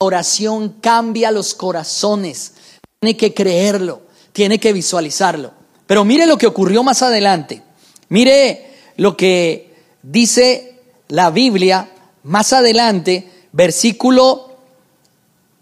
La 0.00 0.06
oración 0.06 0.76
cambia 0.80 1.30
los 1.30 1.54
corazones. 1.54 2.52
Tiene 3.00 3.16
que 3.16 3.32
creerlo, 3.32 4.02
tiene 4.32 4.58
que 4.58 4.72
visualizarlo. 4.72 5.52
Pero 5.86 6.04
mire 6.04 6.26
lo 6.26 6.36
que 6.36 6.46
ocurrió 6.46 6.82
más 6.82 7.02
adelante. 7.02 7.62
Mire 8.08 8.74
lo 8.96 9.16
que 9.16 9.74
dice 10.02 10.80
la 11.08 11.30
Biblia 11.30 11.90
más 12.24 12.52
adelante, 12.52 13.30
versículo 13.52 14.56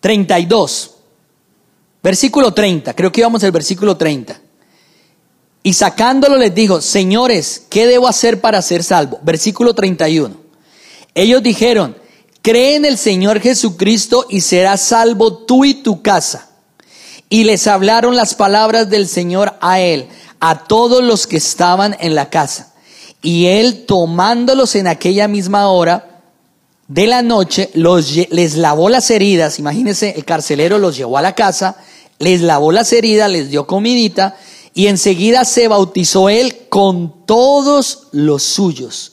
32. 0.01 0.91
Versículo 2.03 2.53
30, 2.53 2.95
creo 2.95 3.12
que 3.12 3.21
íbamos 3.21 3.45
al 3.45 3.53
versículo 3.53 3.97
30. 3.97 4.41
Y 5.62 5.75
sacándolo 5.75 6.37
les 6.37 6.53
dijo, 6.53 6.81
señores, 6.81 7.67
¿qué 7.71 7.87
debo 7.87 8.09
hacer 8.09 8.41
para 8.41 8.61
ser 8.61 8.83
salvo? 8.83 9.21
Versículo 9.23 9.73
31. 9.75 10.42
Ellos 11.14 11.42
dijeron, 11.42 11.96
cree 12.40 12.77
en 12.77 12.85
el 12.85 12.98
Señor 12.98 13.40
Jesucristo 13.40 14.27
y 14.29 14.40
serás 14.40 14.81
salvo 14.81 15.38
tú 15.38 15.64
y 15.64 15.75
tu 15.75 16.03
casa. 16.03 16.48
Y 17.29 17.44
les 17.44 17.66
hablaron 17.66 18.16
las 18.16 18.35
palabras 18.35 18.90
del 18.90 19.09
Señor 19.09 19.55
a 19.61 19.81
él, 19.81 20.09
a 20.40 20.64
todos 20.64 21.03
los 21.03 21.27
que 21.27 21.37
estaban 21.37 21.96
en 22.01 22.14
la 22.14 22.31
casa. 22.31 22.75
Y 23.22 23.46
él 23.46 23.85
tomándolos 23.87 24.75
en 24.75 24.87
aquella 24.87 25.29
misma 25.29 25.68
hora, 25.68 26.12
de 26.88 27.07
la 27.07 27.22
noche, 27.22 27.70
les 27.72 28.57
lavó 28.57 28.90
las 28.90 29.11
heridas, 29.11 29.59
imagínense, 29.59 30.12
el 30.14 30.27
carcelero 30.27 30.79
los 30.79 30.94
llevó 30.94 31.16
a 31.16 31.22
la 31.22 31.35
casa, 31.35 31.77
les 32.18 32.42
lavó 32.42 32.70
las 32.70 32.92
heridas, 32.92 33.31
les 33.31 33.48
dio 33.48 33.66
comidita 33.66 34.37
y 34.75 34.88
enseguida 34.88 35.46
se 35.46 35.68
bautizó 35.68 36.29
él 36.29 36.66
con 36.68 37.25
todos 37.25 38.09
los 38.12 38.42
suyos. 38.42 39.12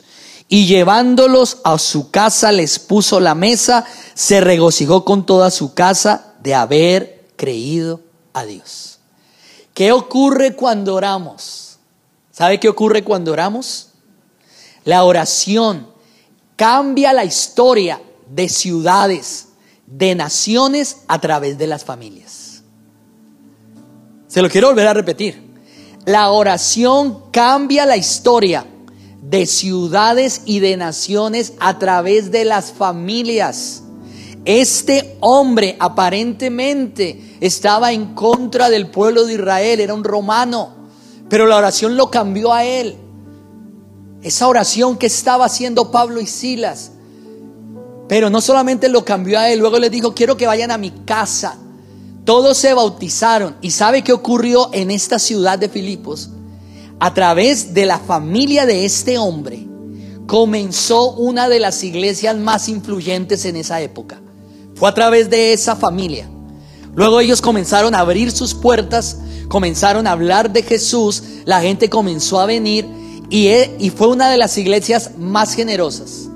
Y 0.51 0.65
llevándolos 0.65 1.59
a 1.63 1.77
su 1.77 2.09
casa 2.09 2.51
les 2.51 2.79
puso 2.79 3.19
la 3.19 3.35
mesa, 3.35 3.85
se 4.15 4.41
regocijó 4.41 5.05
con 5.05 5.25
toda 5.25 5.51
su 5.51 5.75
casa 5.75 6.33
de 6.41 6.55
haber 6.55 7.27
creído 7.35 8.01
a 8.33 8.43
Dios. 8.43 8.99
¿Qué 9.75 9.91
ocurre 9.91 10.55
cuando 10.55 10.95
oramos? 10.95 11.77
¿Sabe 12.31 12.59
qué 12.59 12.67
ocurre 12.67 13.03
cuando 13.03 13.31
oramos? 13.31 13.89
La 14.85 15.03
oración 15.03 15.87
cambia 16.55 17.13
la 17.13 17.25
historia 17.25 18.01
de 18.27 18.49
ciudades, 18.49 19.49
de 19.85 20.15
naciones 20.15 20.97
a 21.07 21.21
través 21.21 21.57
de 21.57 21.67
las 21.67 21.85
familias. 21.85 22.63
Se 24.27 24.41
lo 24.41 24.49
quiero 24.49 24.69
volver 24.69 24.87
a 24.87 24.93
repetir. 24.93 25.47
La 26.05 26.31
oración 26.31 27.25
cambia 27.31 27.85
la 27.85 27.97
historia 27.97 28.65
de 29.21 29.45
ciudades 29.45 30.41
y 30.45 30.59
de 30.59 30.77
naciones 30.77 31.53
a 31.59 31.77
través 31.79 32.31
de 32.31 32.45
las 32.45 32.71
familias. 32.71 33.83
Este 34.45 35.17
hombre 35.19 35.75
aparentemente 35.79 37.37
estaba 37.41 37.91
en 37.91 38.15
contra 38.15 38.69
del 38.69 38.89
pueblo 38.89 39.25
de 39.25 39.33
Israel, 39.33 39.79
era 39.79 39.93
un 39.93 40.03
romano, 40.03 40.69
pero 41.29 41.45
la 41.45 41.57
oración 41.57 41.97
lo 41.97 42.09
cambió 42.09 42.53
a 42.53 42.63
él. 42.63 42.95
Esa 44.21 44.47
oración 44.47 44.97
que 44.97 45.07
estaba 45.07 45.45
haciendo 45.45 45.91
Pablo 45.91 46.19
y 46.19 46.25
Silas. 46.25 46.91
Pero 48.07 48.29
no 48.29 48.41
solamente 48.41 48.89
lo 48.89 49.05
cambió 49.05 49.39
a 49.39 49.49
él, 49.49 49.59
luego 49.59 49.77
les 49.77 49.91
dijo, 49.91 50.15
quiero 50.15 50.35
que 50.35 50.47
vayan 50.47 50.71
a 50.71 50.77
mi 50.77 50.89
casa. 51.05 51.57
Todos 52.25 52.57
se 52.57 52.73
bautizaron. 52.73 53.55
¿Y 53.61 53.71
sabe 53.71 54.03
qué 54.03 54.13
ocurrió 54.13 54.69
en 54.73 54.91
esta 54.91 55.19
ciudad 55.19 55.59
de 55.59 55.69
Filipos? 55.69 56.31
A 56.99 57.13
través 57.13 57.73
de 57.73 57.85
la 57.85 57.97
familia 57.99 58.65
de 58.65 58.83
este 58.83 59.17
hombre 59.17 59.65
comenzó 60.27 61.11
una 61.13 61.47
de 61.47 61.59
las 61.59 61.83
iglesias 61.83 62.35
más 62.35 62.67
influyentes 62.67 63.45
en 63.45 63.55
esa 63.55 63.81
época. 63.81 64.19
Fue 64.75 64.89
a 64.89 64.93
través 64.93 65.29
de 65.29 65.53
esa 65.53 65.75
familia. 65.75 66.29
Luego 66.95 67.21
ellos 67.21 67.41
comenzaron 67.41 67.95
a 67.95 67.99
abrir 67.99 68.31
sus 68.31 68.53
puertas, 68.53 69.19
comenzaron 69.47 70.07
a 70.07 70.11
hablar 70.11 70.51
de 70.51 70.61
Jesús, 70.61 71.23
la 71.45 71.61
gente 71.61 71.89
comenzó 71.89 72.39
a 72.39 72.45
venir 72.45 72.85
y, 73.29 73.89
fue 73.91 74.07
una 74.07 74.29
de 74.29 74.37
las 74.37 74.57
iglesias 74.57 75.11
más 75.17 75.53
generosas. 75.53 76.27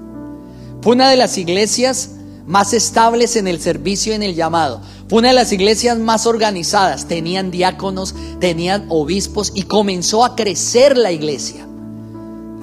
Fue 0.82 0.94
una 0.94 1.10
de 1.10 1.18
las 1.18 1.38
iglesias 1.38 2.12
más 2.46 2.74
estables 2.74 3.36
en 3.36 3.48
el 3.48 3.60
servicio 3.60 4.14
y 4.14 4.16
en 4.16 4.24
el 4.24 4.36
llamado. 4.36 4.82
Una 5.12 5.30
de 5.30 5.34
las 5.34 5.52
iglesias 5.52 5.98
más 5.98 6.26
organizadas. 6.26 7.08
Tenían 7.08 7.52
diáconos, 7.52 8.16
tenían 8.40 8.86
obispos 8.90 9.52
y 9.54 9.64
comenzó 9.64 10.24
a 10.26 10.36
crecer 10.36 10.98
la 10.98 11.12
iglesia. 11.12 11.68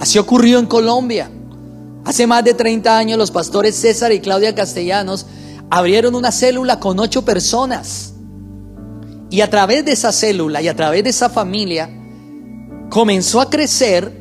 Así 0.01 0.19
ocurrió 0.19 0.59
en 0.59 0.67
Colombia. 0.67 1.31
Hace 2.05 2.27
más 2.27 2.43
de 2.45 2.55
30 2.55 2.97
años 2.97 3.19
los 3.19 3.31
pastores 3.31 3.77
César 3.77 4.13
y 4.13 4.21
Claudia 4.21 4.55
Castellanos 4.55 5.27
abrieron 5.69 6.15
una 6.15 6.33
célula 6.33 6.81
con 6.81 6.99
ocho 6.99 7.25
personas. 7.25 8.15
Y 9.31 9.43
a 9.43 9.51
través 9.51 9.85
de 9.85 9.93
esa 9.93 10.11
célula 10.11 10.61
y 10.61 10.69
a 10.69 10.75
través 10.75 11.05
de 11.05 11.11
esa 11.11 11.29
familia 11.29 11.89
comenzó 12.89 13.41
a 13.41 13.49
crecer 13.49 14.21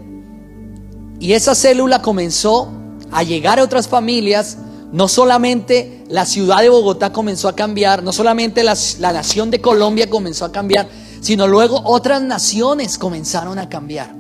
y 1.20 1.34
esa 1.34 1.56
célula 1.56 2.02
comenzó 2.02 2.72
a 3.12 3.24
llegar 3.24 3.60
a 3.60 3.64
otras 3.64 3.88
familias, 3.88 4.58
no 4.92 5.08
solamente 5.08 6.04
la 6.10 6.26
ciudad 6.26 6.62
de 6.62 6.70
Bogotá 6.70 7.12
comenzó 7.12 7.48
a 7.48 7.56
cambiar, 7.56 8.02
no 8.02 8.12
solamente 8.12 8.64
la, 8.64 8.76
nación 9.14 9.52
de 9.52 9.62
Colombia 9.62 10.10
comenzó 10.10 10.46
a 10.46 10.52
cambiar, 10.52 10.88
sino 11.22 11.48
luego 11.48 11.82
otras 11.86 12.22
naciones 12.22 12.98
comenzaron 12.98 13.60
a 13.60 13.70
cambiar. 13.70 14.16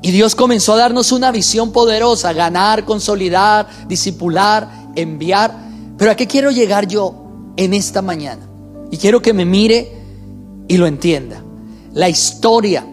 Y 0.00 0.12
Dios 0.12 0.36
comenzó 0.36 0.74
a 0.74 0.76
darnos 0.76 1.10
una 1.10 1.32
visión 1.32 1.72
poderosa, 1.72 2.32
ganar, 2.32 2.84
consolidar, 2.84 3.66
disipular, 3.88 4.68
enviar. 4.94 5.52
Pero 5.96 6.12
¿a 6.12 6.14
qué 6.14 6.28
quiero 6.28 6.52
llegar 6.52 6.86
yo 6.86 7.14
en 7.56 7.74
esta 7.74 8.00
mañana? 8.00 8.48
Y 8.92 8.96
quiero 8.98 9.20
que 9.20 9.32
me 9.32 9.44
mire 9.44 9.92
y 10.68 10.76
lo 10.76 10.86
entienda. 10.86 11.42
La 11.94 12.08
historia 12.08 12.86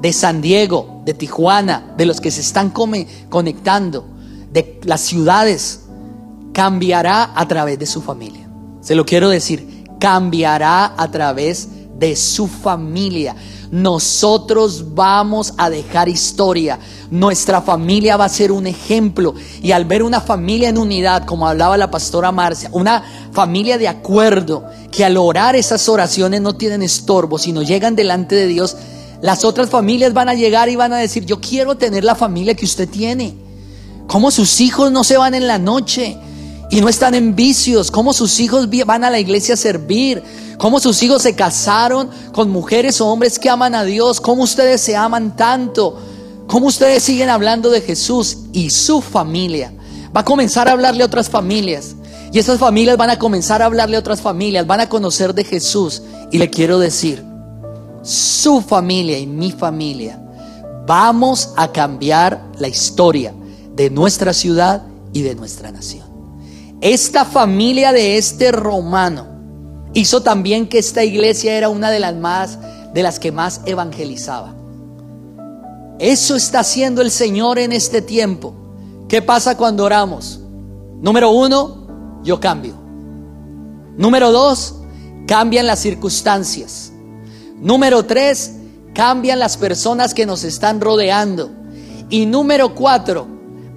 de 0.00 0.12
San 0.12 0.40
Diego, 0.40 1.02
de 1.04 1.14
Tijuana, 1.14 1.94
de 1.96 2.06
los 2.06 2.20
que 2.20 2.30
se 2.30 2.42
están 2.42 2.70
conectando, 2.70 4.06
de 4.52 4.78
las 4.84 5.00
ciudades, 5.00 5.81
cambiará 6.52 7.32
a 7.34 7.46
través 7.48 7.78
de 7.78 7.86
su 7.86 8.02
familia. 8.02 8.48
Se 8.80 8.94
lo 8.94 9.04
quiero 9.04 9.28
decir, 9.28 9.84
cambiará 9.98 10.94
a 10.96 11.10
través 11.10 11.68
de 11.96 12.16
su 12.16 12.48
familia. 12.48 13.36
Nosotros 13.70 14.94
vamos 14.94 15.54
a 15.56 15.70
dejar 15.70 16.08
historia. 16.08 16.78
Nuestra 17.10 17.62
familia 17.62 18.16
va 18.16 18.26
a 18.26 18.28
ser 18.28 18.52
un 18.52 18.66
ejemplo. 18.66 19.34
Y 19.62 19.72
al 19.72 19.84
ver 19.84 20.02
una 20.02 20.20
familia 20.20 20.68
en 20.68 20.78
unidad, 20.78 21.24
como 21.24 21.46
hablaba 21.46 21.76
la 21.76 21.90
pastora 21.90 22.32
Marcia, 22.32 22.68
una 22.72 23.02
familia 23.32 23.78
de 23.78 23.88
acuerdo, 23.88 24.66
que 24.90 25.04
al 25.04 25.16
orar 25.16 25.56
esas 25.56 25.88
oraciones 25.88 26.40
no 26.42 26.54
tienen 26.56 26.82
estorbo, 26.82 27.38
sino 27.38 27.62
llegan 27.62 27.96
delante 27.96 28.34
de 28.34 28.46
Dios, 28.46 28.76
las 29.22 29.44
otras 29.44 29.70
familias 29.70 30.12
van 30.12 30.28
a 30.28 30.34
llegar 30.34 30.68
y 30.68 30.76
van 30.76 30.92
a 30.92 30.98
decir, 30.98 31.24
yo 31.24 31.40
quiero 31.40 31.76
tener 31.76 32.02
la 32.02 32.16
familia 32.16 32.54
que 32.54 32.64
usted 32.64 32.88
tiene. 32.88 33.36
Como 34.08 34.32
sus 34.32 34.60
hijos 34.60 34.90
no 34.90 35.04
se 35.04 35.16
van 35.16 35.34
en 35.34 35.46
la 35.46 35.58
noche 35.58 36.18
y 36.72 36.80
no 36.80 36.88
están 36.88 37.14
en 37.14 37.36
vicios, 37.36 37.90
como 37.90 38.14
sus 38.14 38.40
hijos 38.40 38.66
van 38.86 39.04
a 39.04 39.10
la 39.10 39.20
iglesia 39.20 39.52
a 39.52 39.58
servir, 39.58 40.22
cómo 40.56 40.80
sus 40.80 41.02
hijos 41.02 41.20
se 41.20 41.34
casaron 41.34 42.08
con 42.32 42.48
mujeres 42.48 42.98
o 43.02 43.08
hombres 43.08 43.38
que 43.38 43.50
aman 43.50 43.74
a 43.74 43.84
Dios, 43.84 44.22
cómo 44.22 44.42
ustedes 44.42 44.80
se 44.80 44.96
aman 44.96 45.36
tanto, 45.36 45.98
cómo 46.46 46.68
ustedes 46.68 47.02
siguen 47.02 47.28
hablando 47.28 47.68
de 47.68 47.82
Jesús 47.82 48.38
y 48.54 48.70
su 48.70 49.02
familia. 49.02 49.70
Va 50.16 50.22
a 50.22 50.24
comenzar 50.24 50.66
a 50.66 50.72
hablarle 50.72 51.02
a 51.02 51.06
otras 51.06 51.28
familias. 51.28 51.94
Y 52.32 52.38
esas 52.38 52.58
familias 52.58 52.96
van 52.96 53.10
a 53.10 53.18
comenzar 53.18 53.60
a 53.60 53.66
hablarle 53.66 53.96
a 53.96 54.00
otras 54.00 54.22
familias, 54.22 54.66
van 54.66 54.80
a 54.80 54.88
conocer 54.88 55.34
de 55.34 55.44
Jesús. 55.44 56.00
Y 56.30 56.38
le 56.38 56.48
quiero 56.48 56.78
decir, 56.78 57.22
su 58.02 58.62
familia 58.62 59.18
y 59.18 59.26
mi 59.26 59.52
familia, 59.52 60.18
vamos 60.86 61.50
a 61.54 61.70
cambiar 61.70 62.42
la 62.58 62.68
historia 62.68 63.34
de 63.76 63.90
nuestra 63.90 64.32
ciudad 64.32 64.84
y 65.12 65.20
de 65.20 65.34
nuestra 65.34 65.70
nación. 65.70 66.11
Esta 66.82 67.24
familia 67.24 67.92
de 67.92 68.18
este 68.18 68.50
romano 68.50 69.28
hizo 69.94 70.24
también 70.24 70.68
que 70.68 70.80
esta 70.80 71.04
iglesia 71.04 71.56
era 71.56 71.68
una 71.68 71.92
de 71.92 72.00
las 72.00 72.16
más 72.16 72.58
de 72.92 73.04
las 73.04 73.20
que 73.20 73.30
más 73.30 73.60
evangelizaba. 73.66 74.52
Eso 76.00 76.34
está 76.34 76.58
haciendo 76.58 77.00
el 77.00 77.12
Señor 77.12 77.60
en 77.60 77.70
este 77.70 78.02
tiempo. 78.02 78.52
¿Qué 79.08 79.22
pasa 79.22 79.56
cuando 79.56 79.84
oramos? 79.84 80.40
Número 81.00 81.30
uno, 81.30 81.86
yo 82.24 82.40
cambio. 82.40 82.74
Número 83.96 84.32
dos, 84.32 84.74
cambian 85.28 85.68
las 85.68 85.78
circunstancias. 85.78 86.92
Número 87.60 88.02
tres, 88.06 88.54
cambian 88.92 89.38
las 89.38 89.56
personas 89.56 90.14
que 90.14 90.26
nos 90.26 90.42
están 90.42 90.80
rodeando. 90.80 91.48
Y 92.10 92.26
número 92.26 92.74
cuatro, 92.74 93.28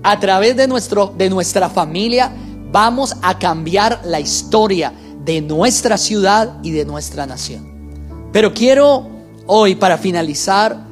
a 0.01 0.19
través 0.19 0.57
de, 0.57 0.67
nuestro, 0.67 1.13
de 1.15 1.29
nuestra 1.29 1.69
familia 1.69 2.31
vamos 2.75 3.15
a 3.21 3.39
cambiar 3.39 4.01
la 4.03 4.19
historia 4.19 4.91
de 5.23 5.39
nuestra 5.39 5.97
ciudad 5.97 6.57
y 6.61 6.71
de 6.71 6.83
nuestra 6.83 7.25
nación. 7.25 8.29
Pero 8.33 8.53
quiero 8.53 9.07
hoy, 9.47 9.75
para 9.75 9.97
finalizar, 9.97 10.85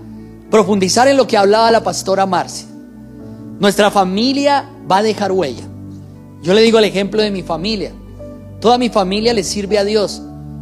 profundizar 0.49 1.09
en 1.09 1.17
lo 1.17 1.27
que 1.27 1.35
hablaba 1.35 1.69
la 1.71 1.83
pastora 1.83 2.25
Marcia. 2.25 2.69
Nuestra 3.59 3.91
familia 3.91 4.69
va 4.89 4.99
a 4.99 5.03
dejar 5.03 5.33
huella. 5.33 5.65
Yo 6.41 6.53
le 6.53 6.61
digo 6.61 6.79
el 6.79 6.85
ejemplo 6.85 7.21
de 7.21 7.31
mi 7.31 7.43
familia. 7.43 7.91
Toda 8.61 8.77
mi 8.77 8.87
familia 8.87 9.33
le 9.33 9.43
sirve 9.43 9.77
a 9.77 9.83
Dios. 9.83 10.21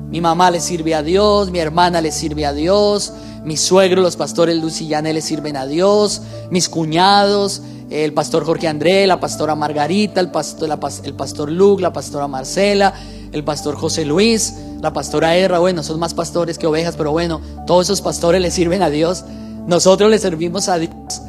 Mi 0.10 0.22
mamá 0.22 0.50
le 0.50 0.60
sirve 0.60 0.96
a 0.96 1.04
Dios, 1.04 1.52
mi 1.52 1.60
hermana 1.60 2.02
le 2.02 2.12
sirve 2.12 2.48
a 2.48 2.52
Dios, 2.52 3.14
mis 3.46 3.62
suegros, 3.62 4.04
los 4.04 4.16
pastores 4.16 4.60
Luz 4.60 4.82
y 4.82 4.88
le 4.88 5.22
sirven 5.22 5.56
a 5.56 5.68
Dios, 5.68 6.24
mis 6.50 6.68
cuñados, 6.68 7.62
el 7.92 8.14
pastor 8.14 8.46
Jorge 8.46 8.70
André, 8.70 9.06
la 9.06 9.20
pastora 9.20 9.54
Margarita, 9.54 10.22
el 10.22 10.32
pastor, 10.32 10.70
el 11.04 11.14
pastor 11.14 11.52
Luke, 11.52 11.82
la 11.82 11.92
pastora 11.92 12.28
Marcela, 12.28 12.94
el 13.34 13.44
pastor 13.44 13.76
José 13.76 14.06
Luis, 14.06 14.56
la 14.82 14.94
pastora 14.94 15.36
Erra, 15.36 15.60
bueno, 15.60 15.84
son 15.84 16.00
más 16.00 16.14
pastores 16.14 16.58
que 16.58 16.68
ovejas, 16.68 16.96
pero 16.96 17.12
bueno, 17.12 17.42
todos 17.68 17.88
esos 17.88 18.02
pastores 18.02 18.42
le 18.42 18.50
sirven 18.50 18.82
a 18.82 18.90
Dios. 18.90 19.26
Nosotros 19.68 20.10
le 20.10 20.18
servimos 20.20 20.70
a 20.70 20.80
Dios. 20.80 21.22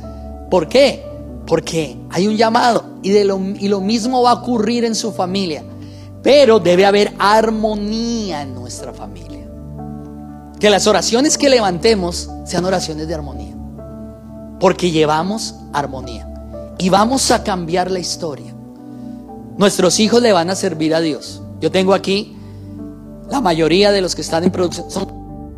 ¿Por 0.51 0.68
qué? 0.68 1.05
Porque 1.46 1.98
hay 2.11 2.29
un 2.29 2.37
llamado 2.37 2.85
y 3.03 3.22
lo 3.25 3.81
mismo 3.81 4.22
va 4.22 4.31
a 4.31 4.35
ocurrir 4.35 4.85
en 4.85 4.94
su 4.94 5.12
familia. 5.12 5.64
Pero 6.22 6.61
debe 6.61 6.87
haber 6.87 7.12
armonía 7.18 8.42
en 8.42 8.55
nuestra 8.55 8.92
familia. 8.92 9.48
Que 10.61 10.70
las 10.70 10.87
oraciones 10.87 11.37
que 11.37 11.48
levantemos 11.51 12.31
sean 12.44 12.64
oraciones 12.64 13.09
de 13.09 13.14
armonía. 13.14 13.57
Porque 14.61 14.92
llevamos 14.92 15.57
armonía. 15.72 16.32
Y 16.83 16.88
vamos 16.88 17.31
a 17.31 17.45
cambiar 17.45 17.92
la 17.92 18.01
historia. 18.01 18.53
Nuestros 19.57 20.01
hijos 20.01 20.21
le 20.21 20.33
van 20.33 20.51
a 20.51 20.57
servir 20.57 20.97
a 20.97 21.01
Dios. 21.01 21.40
Yo 21.61 21.71
tengo 21.71 21.95
aquí 21.95 22.37
la 23.31 23.40
mayoría 23.40 23.92
de 23.92 24.01
los 24.01 24.16
que 24.16 24.23
están 24.23 24.42
en 24.42 24.51
producción 24.51 24.90
son 24.90 25.07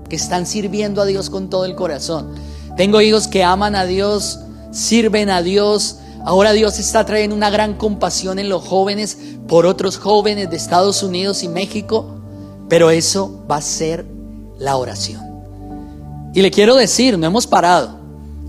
que 0.07 0.17
están 0.17 0.45
sirviendo 0.45 1.01
a 1.01 1.07
Dios 1.07 1.31
con 1.31 1.49
todo 1.49 1.65
el 1.65 1.77
corazón. 1.77 2.35
Tengo 2.77 3.01
hijos 3.01 3.27
que 3.27 3.43
aman 3.43 3.75
a 3.75 3.87
Dios, 3.87 4.41
sirven 4.71 5.31
a 5.31 5.41
Dios. 5.41 5.97
Ahora 6.27 6.53
Dios 6.53 6.79
está 6.79 7.07
trayendo 7.07 7.35
una 7.35 7.49
gran 7.49 7.79
compasión 7.79 8.39
en 8.39 8.51
los 8.51 8.63
jóvenes 8.63 9.17
por 9.49 9.65
otros 9.65 9.97
jóvenes 9.97 10.51
de 10.51 10.57
Estados 10.57 11.03
Unidos 11.03 11.43
y 11.43 11.49
México, 11.49 12.17
pero 12.69 12.91
eso 12.91 13.43
va 13.51 13.57
a 13.57 13.63
ser 13.63 14.05
la 14.59 14.77
oración. 14.77 15.23
Y 16.35 16.43
le 16.43 16.51
quiero 16.51 16.75
decir, 16.75 17.17
no 17.17 17.27
hemos 17.27 17.47
parado. 17.47 17.99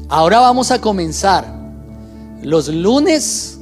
Ahora 0.09 0.41
vamos 0.41 0.71
a 0.71 0.81
comenzar 0.81 1.55
los 2.45 2.67
lunes 2.67 3.59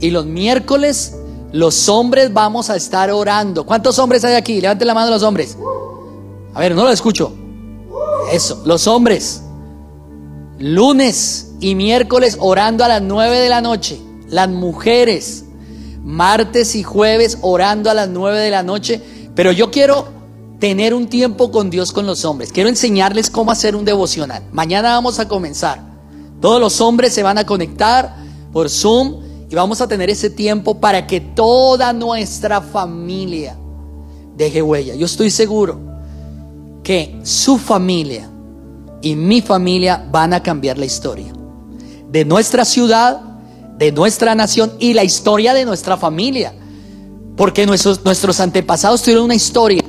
y 0.00 0.10
los 0.10 0.26
miércoles 0.26 1.14
los 1.52 1.88
hombres 1.88 2.32
vamos 2.34 2.68
a 2.70 2.76
estar 2.76 3.10
orando. 3.10 3.64
¿Cuántos 3.64 3.98
hombres 3.98 4.24
hay 4.24 4.34
aquí? 4.34 4.60
Levanten 4.60 4.86
la 4.86 4.94
mano 4.94 5.10
los 5.10 5.22
hombres. 5.22 5.56
A 6.52 6.60
ver, 6.60 6.74
no 6.74 6.84
lo 6.84 6.90
escucho. 6.90 7.32
Eso, 8.30 8.62
los 8.66 8.86
hombres. 8.86 9.42
Lunes 10.58 11.52
y 11.60 11.74
miércoles 11.74 12.36
orando 12.40 12.84
a 12.84 12.88
las 12.88 13.00
9 13.02 13.38
de 13.38 13.48
la 13.48 13.60
noche. 13.60 13.98
Las 14.28 14.48
mujeres. 14.48 15.44
Martes 16.02 16.74
y 16.74 16.82
jueves 16.82 17.38
orando 17.40 17.90
a 17.90 17.94
las 17.94 18.08
9 18.08 18.38
de 18.38 18.50
la 18.50 18.62
noche. 18.62 19.00
Pero 19.34 19.52
yo 19.52 19.70
quiero 19.70 20.08
tener 20.58 20.94
un 20.94 21.06
tiempo 21.08 21.50
con 21.50 21.70
Dios 21.70 21.92
con 21.92 22.06
los 22.06 22.24
hombres. 22.24 22.52
Quiero 22.52 22.68
enseñarles 22.68 23.30
cómo 23.30 23.50
hacer 23.50 23.76
un 23.76 23.84
devocional. 23.84 24.42
Mañana 24.52 24.90
vamos 24.90 25.20
a 25.20 25.28
comenzar. 25.28 25.80
Todos 26.40 26.60
los 26.60 26.82
hombres 26.82 27.14
se 27.14 27.22
van 27.22 27.38
a 27.38 27.46
conectar 27.46 28.25
por 28.56 28.70
Zoom 28.70 29.16
y 29.50 29.54
vamos 29.54 29.82
a 29.82 29.86
tener 29.86 30.08
ese 30.08 30.30
tiempo 30.30 30.80
para 30.80 31.06
que 31.06 31.20
toda 31.20 31.92
nuestra 31.92 32.62
familia 32.62 33.54
deje 34.34 34.62
huella. 34.62 34.94
Yo 34.94 35.04
estoy 35.04 35.28
seguro 35.28 35.78
que 36.82 37.20
su 37.22 37.58
familia 37.58 38.30
y 39.02 39.14
mi 39.14 39.42
familia 39.42 40.02
van 40.10 40.32
a 40.32 40.42
cambiar 40.42 40.78
la 40.78 40.86
historia 40.86 41.34
de 42.10 42.24
nuestra 42.24 42.64
ciudad, 42.64 43.20
de 43.76 43.92
nuestra 43.92 44.34
nación 44.34 44.72
y 44.78 44.94
la 44.94 45.04
historia 45.04 45.52
de 45.52 45.66
nuestra 45.66 45.98
familia. 45.98 46.54
Porque 47.36 47.66
nuestros, 47.66 48.02
nuestros 48.06 48.40
antepasados 48.40 49.02
tuvieron 49.02 49.26
una 49.26 49.34
historia 49.34 49.84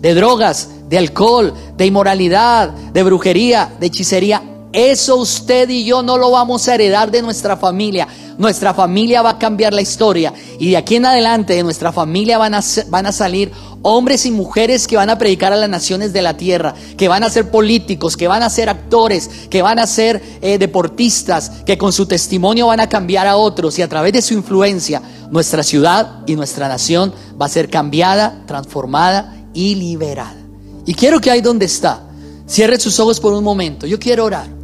de 0.00 0.14
drogas, 0.14 0.70
de 0.88 0.96
alcohol, 0.96 1.52
de 1.76 1.84
inmoralidad, 1.84 2.70
de 2.70 3.02
brujería, 3.02 3.76
de 3.78 3.88
hechicería. 3.88 4.42
Eso 4.76 5.16
usted 5.16 5.68
y 5.70 5.84
yo 5.84 6.02
no 6.02 6.18
lo 6.18 6.30
vamos 6.30 6.68
a 6.68 6.74
heredar 6.74 7.10
de 7.10 7.22
nuestra 7.22 7.56
familia 7.56 8.06
nuestra 8.38 8.74
familia 8.74 9.22
va 9.22 9.30
a 9.30 9.38
cambiar 9.38 9.72
la 9.72 9.80
historia 9.80 10.32
y 10.58 10.70
de 10.70 10.76
aquí 10.76 10.96
en 10.96 11.06
adelante 11.06 11.54
de 11.54 11.62
nuestra 11.62 11.92
familia 11.92 12.38
van 12.38 12.54
a, 12.54 13.12
salir 13.12 13.50
hombres 13.82 14.26
y 14.26 14.30
mujeres 14.30 14.86
que 14.86 14.96
van 14.96 15.10
a 15.10 15.18
predicar 15.18 15.52
a 15.52 15.56
las 15.56 15.70
naciones 15.70 16.12
de 16.12 16.22
la 16.22 16.36
tierra, 16.36 16.74
que 16.96 17.08
van 17.08 17.22
a 17.22 17.30
ser 17.30 17.50
políticos, 17.50 18.16
que 18.16 18.28
van 18.28 18.42
a 18.42 18.50
ser 18.50 18.68
actores, 18.68 19.30
que 19.48 19.62
van 19.62 19.78
a 19.78 19.86
ser 19.86 20.22
eh, 20.42 20.58
deportistas, 20.58 21.50
que 21.64 21.78
con 21.78 21.92
su 21.92 22.06
testimonio 22.06 22.66
van 22.66 22.80
a 22.80 22.88
cambiar 22.88 23.26
a 23.26 23.36
otros 23.36 23.78
y 23.78 23.82
a 23.82 23.88
través 23.88 24.12
de 24.12 24.22
su 24.22 24.34
influencia 24.34 25.00
nuestra 25.30 25.62
ciudad 25.62 26.20
y 26.26 26.36
nuestra 26.36 26.68
nación 26.68 27.12
va 27.40 27.46
a 27.46 27.50
ser 27.50 27.70
cambiada, 27.70 28.42
transformada 28.46 29.34
y 29.54 29.74
liberada. 29.76 30.36
Y 30.84 30.94
quiero 30.94 31.20
que 31.20 31.30
ahí 31.30 31.40
donde 31.40 31.66
está, 31.66 32.02
cierre 32.46 32.78
sus 32.78 33.00
ojos 33.00 33.18
por 33.18 33.32
un 33.32 33.42
momento. 33.42 33.86
Yo 33.86 33.98
quiero 33.98 34.24
orar. 34.24 34.55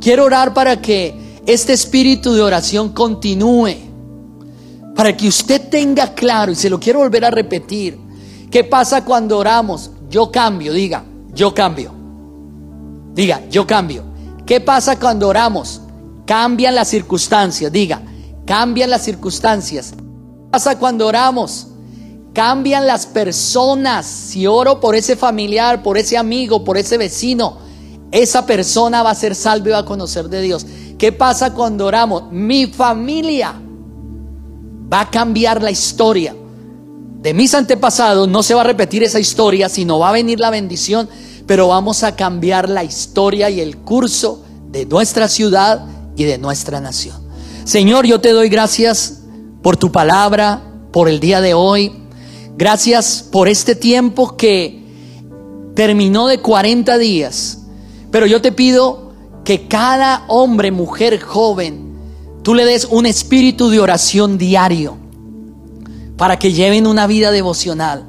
Quiero 0.00 0.24
orar 0.24 0.54
para 0.54 0.80
que 0.80 1.40
este 1.46 1.72
espíritu 1.72 2.32
de 2.34 2.42
oración 2.42 2.90
continúe. 2.90 3.86
para 4.96 5.14
que 5.14 5.28
usted 5.28 5.68
tenga 5.68 6.14
claro, 6.14 6.50
y 6.50 6.54
se 6.54 6.70
lo 6.70 6.80
quiero 6.80 7.00
volver 7.00 7.24
a 7.26 7.30
repetir, 7.30 7.98
¿qué 8.50 8.64
pasa 8.64 9.04
cuando 9.04 9.36
oramos? 9.36 9.90
Yo 10.08 10.32
cambio, 10.32 10.72
diga, 10.72 11.04
yo 11.34 11.54
cambio. 11.54 11.92
Diga, 13.12 13.42
yo 13.50 13.66
cambio. 13.66 14.04
¿Qué 14.46 14.58
pasa 14.60 14.98
cuando 14.98 15.28
oramos? 15.28 15.82
Cambian 16.24 16.74
las 16.74 16.88
circunstancias, 16.88 17.70
diga, 17.70 18.00
cambian 18.46 18.88
las 18.88 19.02
circunstancias. 19.02 19.92
¿Qué 19.94 20.50
pasa 20.50 20.78
cuando 20.78 21.06
oramos? 21.06 21.66
Cambian 22.32 22.86
las 22.86 23.04
personas. 23.04 24.06
Si 24.06 24.46
oro 24.46 24.80
por 24.80 24.94
ese 24.94 25.14
familiar, 25.14 25.82
por 25.82 25.98
ese 25.98 26.16
amigo, 26.16 26.64
por 26.64 26.78
ese 26.78 26.96
vecino, 26.96 27.58
esa 28.12 28.46
persona 28.46 29.02
va 29.02 29.10
a 29.10 29.14
ser 29.14 29.34
salva 29.34 29.68
y 29.68 29.72
va 29.72 29.78
a 29.78 29.84
conocer 29.84 30.28
de 30.28 30.40
Dios. 30.42 30.66
¿Qué 30.98 31.12
pasa 31.12 31.52
cuando 31.52 31.86
oramos? 31.86 32.30
Mi 32.30 32.66
familia 32.66 33.54
va 34.92 35.00
a 35.00 35.10
cambiar 35.10 35.62
la 35.62 35.70
historia 35.70 36.34
de 37.20 37.34
mis 37.34 37.54
antepasados. 37.54 38.28
No 38.28 38.42
se 38.42 38.54
va 38.54 38.62
a 38.62 38.64
repetir 38.64 39.02
esa 39.02 39.20
historia, 39.20 39.68
sino 39.68 39.98
va 39.98 40.10
a 40.10 40.12
venir 40.12 40.40
la 40.40 40.50
bendición, 40.50 41.08
pero 41.46 41.68
vamos 41.68 42.02
a 42.02 42.16
cambiar 42.16 42.68
la 42.68 42.84
historia 42.84 43.50
y 43.50 43.60
el 43.60 43.78
curso 43.78 44.42
de 44.70 44.86
nuestra 44.86 45.28
ciudad 45.28 45.84
y 46.16 46.24
de 46.24 46.38
nuestra 46.38 46.80
nación. 46.80 47.16
Señor, 47.64 48.06
yo 48.06 48.20
te 48.20 48.30
doy 48.30 48.48
gracias 48.48 49.22
por 49.62 49.76
tu 49.76 49.90
palabra, 49.90 50.62
por 50.92 51.08
el 51.08 51.18
día 51.20 51.40
de 51.40 51.54
hoy. 51.54 51.92
Gracias 52.56 53.24
por 53.30 53.48
este 53.48 53.74
tiempo 53.74 54.36
que 54.36 54.82
terminó 55.74 56.28
de 56.28 56.38
40 56.38 56.96
días. 56.98 57.58
Pero 58.16 58.24
yo 58.24 58.40
te 58.40 58.50
pido 58.50 59.12
que 59.44 59.68
cada 59.68 60.24
hombre, 60.28 60.70
mujer, 60.70 61.20
joven, 61.20 61.98
tú 62.42 62.54
le 62.54 62.64
des 62.64 62.86
un 62.86 63.04
espíritu 63.04 63.68
de 63.68 63.78
oración 63.78 64.38
diario 64.38 64.96
para 66.16 66.38
que 66.38 66.54
lleven 66.54 66.86
una 66.86 67.06
vida 67.06 67.30
devocional 67.30 68.06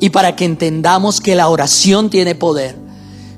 y 0.00 0.08
para 0.08 0.36
que 0.36 0.46
entendamos 0.46 1.20
que 1.20 1.34
la 1.34 1.50
oración 1.50 2.08
tiene 2.08 2.34
poder. 2.34 2.76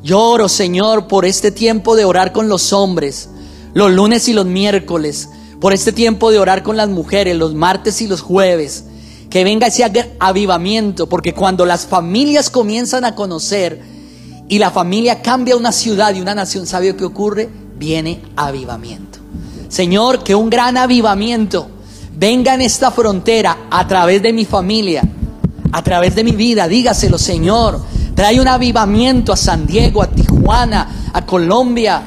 Yo 0.05 0.21
oro, 0.21 0.49
Señor, 0.49 1.09
por 1.09 1.25
este 1.25 1.51
tiempo 1.51 1.97
de 1.97 2.05
orar 2.05 2.31
con 2.31 2.49
los 2.49 2.73
hombres, 2.73 3.31
los 3.73 3.91
lunes 3.91 4.29
y 4.29 4.35
los 4.35 4.47
miércoles, 4.47 5.31
por 5.61 5.73
este 5.73 5.91
tiempo 5.91 6.31
de 6.31 6.39
orar 6.39 6.63
con 6.63 6.77
las 6.77 6.91
mujeres, 6.91 7.37
los 7.37 7.55
martes 7.55 8.01
y 8.03 8.07
los 8.07 8.21
jueves. 8.21 8.85
Que 9.31 9.43
venga 9.43 9.67
ese 9.67 9.85
avivamiento, 10.21 11.09
porque 11.09 11.35
cuando 11.35 11.67
las 11.67 11.87
familias 11.87 12.51
comienzan 12.51 13.05
a 13.05 13.17
conocer 13.17 13.83
y 14.49 14.59
la 14.59 14.71
familia 14.71 15.23
cambia 15.23 15.57
una 15.57 15.73
ciudad 15.73 16.15
y 16.15 16.21
una 16.21 16.35
nación, 16.35 16.67
¿sabe 16.67 16.95
qué 16.97 17.05
ocurre? 17.05 17.49
Viene 17.77 18.23
avivamiento. 18.37 19.19
Señor, 19.69 20.23
que 20.23 20.35
un 20.35 20.51
gran 20.51 20.77
avivamiento 20.77 21.69
venga 22.17 22.55
en 22.55 22.61
esta 22.61 22.91
frontera 22.91 23.67
a 23.71 23.87
través 23.89 24.23
de 24.23 24.33
mi 24.33 24.45
familia, 24.45 25.03
a 25.73 25.83
través 25.83 26.15
de 26.15 26.25
mi 26.25 26.33
vida. 26.33 26.69
Dígaselo, 26.69 27.19
Señor. 27.19 27.81
Trae 28.15 28.41
un 28.41 28.47
avivamiento 28.47 29.33
a 29.33 29.37
San 29.37 29.67
Diego, 29.67 30.03
a 30.03 30.07
Tijuana, 30.07 31.11
a 31.13 31.27
Colombia. 31.27 32.03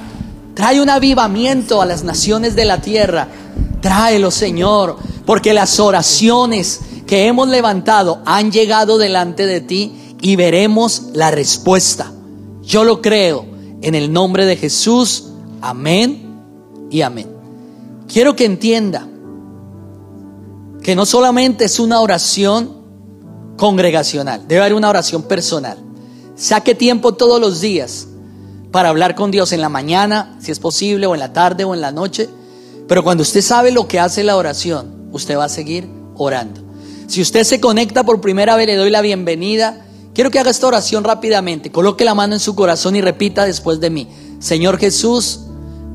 Trae 0.53 0.79
un 0.79 0.89
avivamiento 0.89 1.81
a 1.81 1.85
las 1.85 2.03
naciones 2.03 2.55
de 2.55 2.65
la 2.65 2.79
tierra. 2.79 3.27
Tráelo, 3.81 4.31
Señor, 4.31 4.97
porque 5.25 5.53
las 5.53 5.79
oraciones 5.79 6.79
que 7.05 7.27
hemos 7.27 7.49
levantado 7.49 8.21
han 8.25 8.51
llegado 8.51 8.97
delante 8.97 9.45
de 9.45 9.59
ti 9.59 10.15
y 10.21 10.35
veremos 10.35 11.03
la 11.13 11.31
respuesta. 11.31 12.11
Yo 12.67 12.83
lo 12.83 13.01
creo 13.01 13.45
en 13.81 13.95
el 13.95 14.11
nombre 14.11 14.45
de 14.45 14.57
Jesús. 14.57 15.29
Amén 15.61 16.43
y 16.91 17.01
amén. 17.01 17.29
Quiero 18.11 18.35
que 18.35 18.43
entienda 18.43 19.07
que 20.83 20.93
no 20.93 21.05
solamente 21.05 21.63
es 21.63 21.79
una 21.79 22.01
oración 22.01 22.75
congregacional, 23.55 24.49
debe 24.49 24.61
haber 24.61 24.73
una 24.73 24.89
oración 24.89 25.23
personal. 25.23 25.77
Saque 26.35 26.75
tiempo 26.75 27.13
todos 27.13 27.39
los 27.39 27.61
días 27.61 28.09
para 28.71 28.89
hablar 28.89 29.15
con 29.15 29.31
Dios 29.31 29.53
en 29.53 29.61
la 29.61 29.69
mañana, 29.69 30.37
si 30.41 30.51
es 30.51 30.59
posible, 30.59 31.07
o 31.07 31.13
en 31.13 31.21
la 31.21 31.31
tarde 31.31 31.63
o 31.63 31.73
en 31.73 31.79
la 31.79 31.93
noche. 31.93 32.29
Pero 32.85 33.01
cuando 33.01 33.23
usted 33.23 33.41
sabe 33.41 33.71
lo 33.71 33.87
que 33.87 33.99
hace 33.99 34.25
la 34.25 34.35
oración, 34.35 35.07
usted 35.13 35.37
va 35.37 35.45
a 35.45 35.49
seguir 35.49 35.87
orando. 36.15 36.61
Si 37.07 37.21
usted 37.21 37.45
se 37.45 37.61
conecta 37.61 38.03
por 38.03 38.19
primera 38.19 38.57
vez, 38.57 38.67
le 38.67 38.75
doy 38.75 38.89
la 38.89 39.01
bienvenida. 39.01 39.86
Quiero 40.17 40.31
que 40.31 40.39
haga 40.39 40.49
esta 40.49 40.65
oración 40.65 41.03
rápidamente. 41.03 41.71
Coloque 41.71 42.03
la 42.03 42.15
mano 42.15 42.33
en 42.33 42.39
su 42.39 42.55
corazón 42.55 42.95
y 42.95 43.01
repita 43.01 43.45
después 43.45 43.79
de 43.79 43.91
mí. 43.91 44.07
Señor 44.39 44.79
Jesús, 44.79 45.41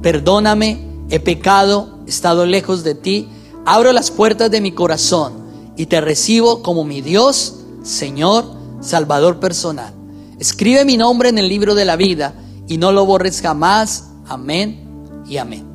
perdóname, 0.00 0.78
he 1.10 1.18
pecado, 1.18 1.98
he 2.06 2.10
estado 2.10 2.46
lejos 2.46 2.84
de 2.84 2.94
ti 2.94 3.28
abro 3.64 3.92
las 3.92 4.12
puertas 4.12 4.48
de 4.48 4.60
mi 4.60 4.70
corazón 4.70 5.32
y 5.76 5.86
te 5.86 6.00
recibo 6.00 6.62
como 6.62 6.84
mi 6.84 7.00
Dios, 7.00 7.56
Señor, 7.82 8.44
Salvador 8.80 9.40
personal. 9.40 9.92
Escribe 10.38 10.84
mi 10.84 10.96
nombre 10.96 11.28
en 11.28 11.38
el 11.38 11.48
libro 11.48 11.74
de 11.74 11.84
la 11.84 11.96
vida 11.96 12.32
y 12.68 12.78
no 12.78 12.92
lo 12.92 13.04
borres 13.04 13.40
jamás. 13.40 14.10
Amén 14.28 15.24
y 15.26 15.38
amén. 15.38 15.66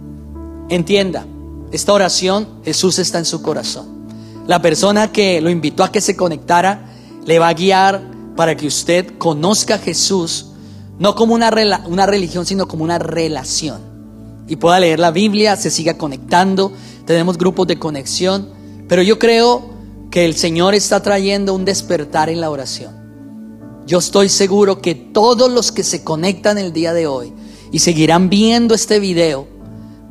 Entienda, 0.69 1.25
esta 1.73 1.91
oración 1.91 2.47
Jesús 2.63 2.97
está 2.97 3.19
en 3.19 3.25
su 3.25 3.41
corazón. 3.41 4.07
La 4.47 4.61
persona 4.61 5.11
que 5.11 5.41
lo 5.41 5.49
invitó 5.49 5.83
a 5.83 5.91
que 5.91 5.99
se 5.99 6.15
conectara 6.15 6.93
le 7.25 7.39
va 7.39 7.49
a 7.49 7.53
guiar 7.53 8.16
para 8.37 8.55
que 8.55 8.67
usted 8.67 9.17
conozca 9.17 9.75
a 9.75 9.79
Jesús, 9.79 10.51
no 10.97 11.15
como 11.15 11.33
una, 11.35 11.51
una 11.87 12.05
religión, 12.05 12.45
sino 12.45 12.69
como 12.69 12.85
una 12.85 12.99
relación. 12.99 13.81
Y 14.47 14.55
pueda 14.55 14.79
leer 14.79 14.99
la 14.99 15.11
Biblia, 15.11 15.57
se 15.57 15.69
siga 15.69 15.97
conectando 15.97 16.71
tenemos 17.07 17.37
grupos 17.37 17.65
de 17.67 17.79
conexión, 17.79 18.49
pero 18.89 19.01
yo 19.01 19.17
creo 19.17 19.69
que 20.11 20.25
el 20.25 20.35
Señor 20.35 20.75
está 20.75 21.01
trayendo 21.01 21.53
un 21.53 21.63
despertar 21.63 22.29
en 22.29 22.41
la 22.41 22.51
oración. 22.51 22.95
Yo 23.87 23.99
estoy 23.99 24.27
seguro 24.27 24.81
que 24.81 24.93
todos 24.93 25.49
los 25.49 25.71
que 25.71 25.83
se 25.83 26.03
conectan 26.03 26.57
el 26.57 26.73
día 26.73 26.93
de 26.93 27.07
hoy 27.07 27.33
y 27.71 27.79
seguirán 27.79 28.29
viendo 28.29 28.75
este 28.75 28.99
video, 28.99 29.47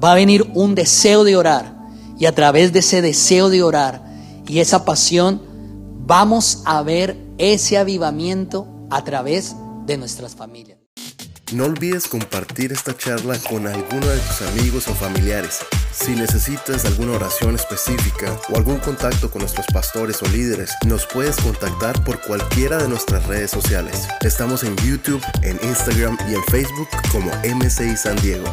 va 0.02 0.12
a 0.12 0.14
venir 0.14 0.50
un 0.54 0.74
deseo 0.74 1.22
de 1.22 1.36
orar. 1.36 1.76
Y 2.18 2.24
a 2.24 2.34
través 2.34 2.72
de 2.72 2.78
ese 2.78 3.02
deseo 3.02 3.50
de 3.50 3.62
orar 3.62 4.02
y 4.48 4.60
esa 4.60 4.86
pasión, 4.86 5.42
vamos 6.06 6.62
a 6.64 6.82
ver 6.82 7.25
ese 7.38 7.78
avivamiento 7.78 8.68
a 8.90 9.04
través 9.04 9.54
de 9.86 9.96
nuestras 9.96 10.34
familias. 10.34 10.78
No 11.52 11.66
olvides 11.66 12.08
compartir 12.08 12.72
esta 12.72 12.96
charla 12.96 13.38
con 13.48 13.68
alguno 13.68 14.06
de 14.06 14.18
tus 14.18 14.42
amigos 14.42 14.88
o 14.88 14.94
familiares. 14.94 15.60
Si 15.92 16.10
necesitas 16.16 16.84
alguna 16.84 17.12
oración 17.12 17.54
específica 17.54 18.36
o 18.52 18.56
algún 18.56 18.78
contacto 18.78 19.30
con 19.30 19.42
nuestros 19.42 19.66
pastores 19.72 20.20
o 20.22 20.26
líderes, 20.26 20.72
nos 20.86 21.06
puedes 21.06 21.36
contactar 21.36 22.02
por 22.02 22.20
cualquiera 22.22 22.78
de 22.78 22.88
nuestras 22.88 23.24
redes 23.26 23.52
sociales. 23.52 24.08
Estamos 24.22 24.64
en 24.64 24.74
YouTube, 24.78 25.22
en 25.42 25.56
Instagram 25.62 26.18
y 26.28 26.34
en 26.34 26.42
Facebook 26.44 26.88
como 27.12 27.30
MCI 27.44 27.96
San 27.96 28.16
Diego. 28.16 28.46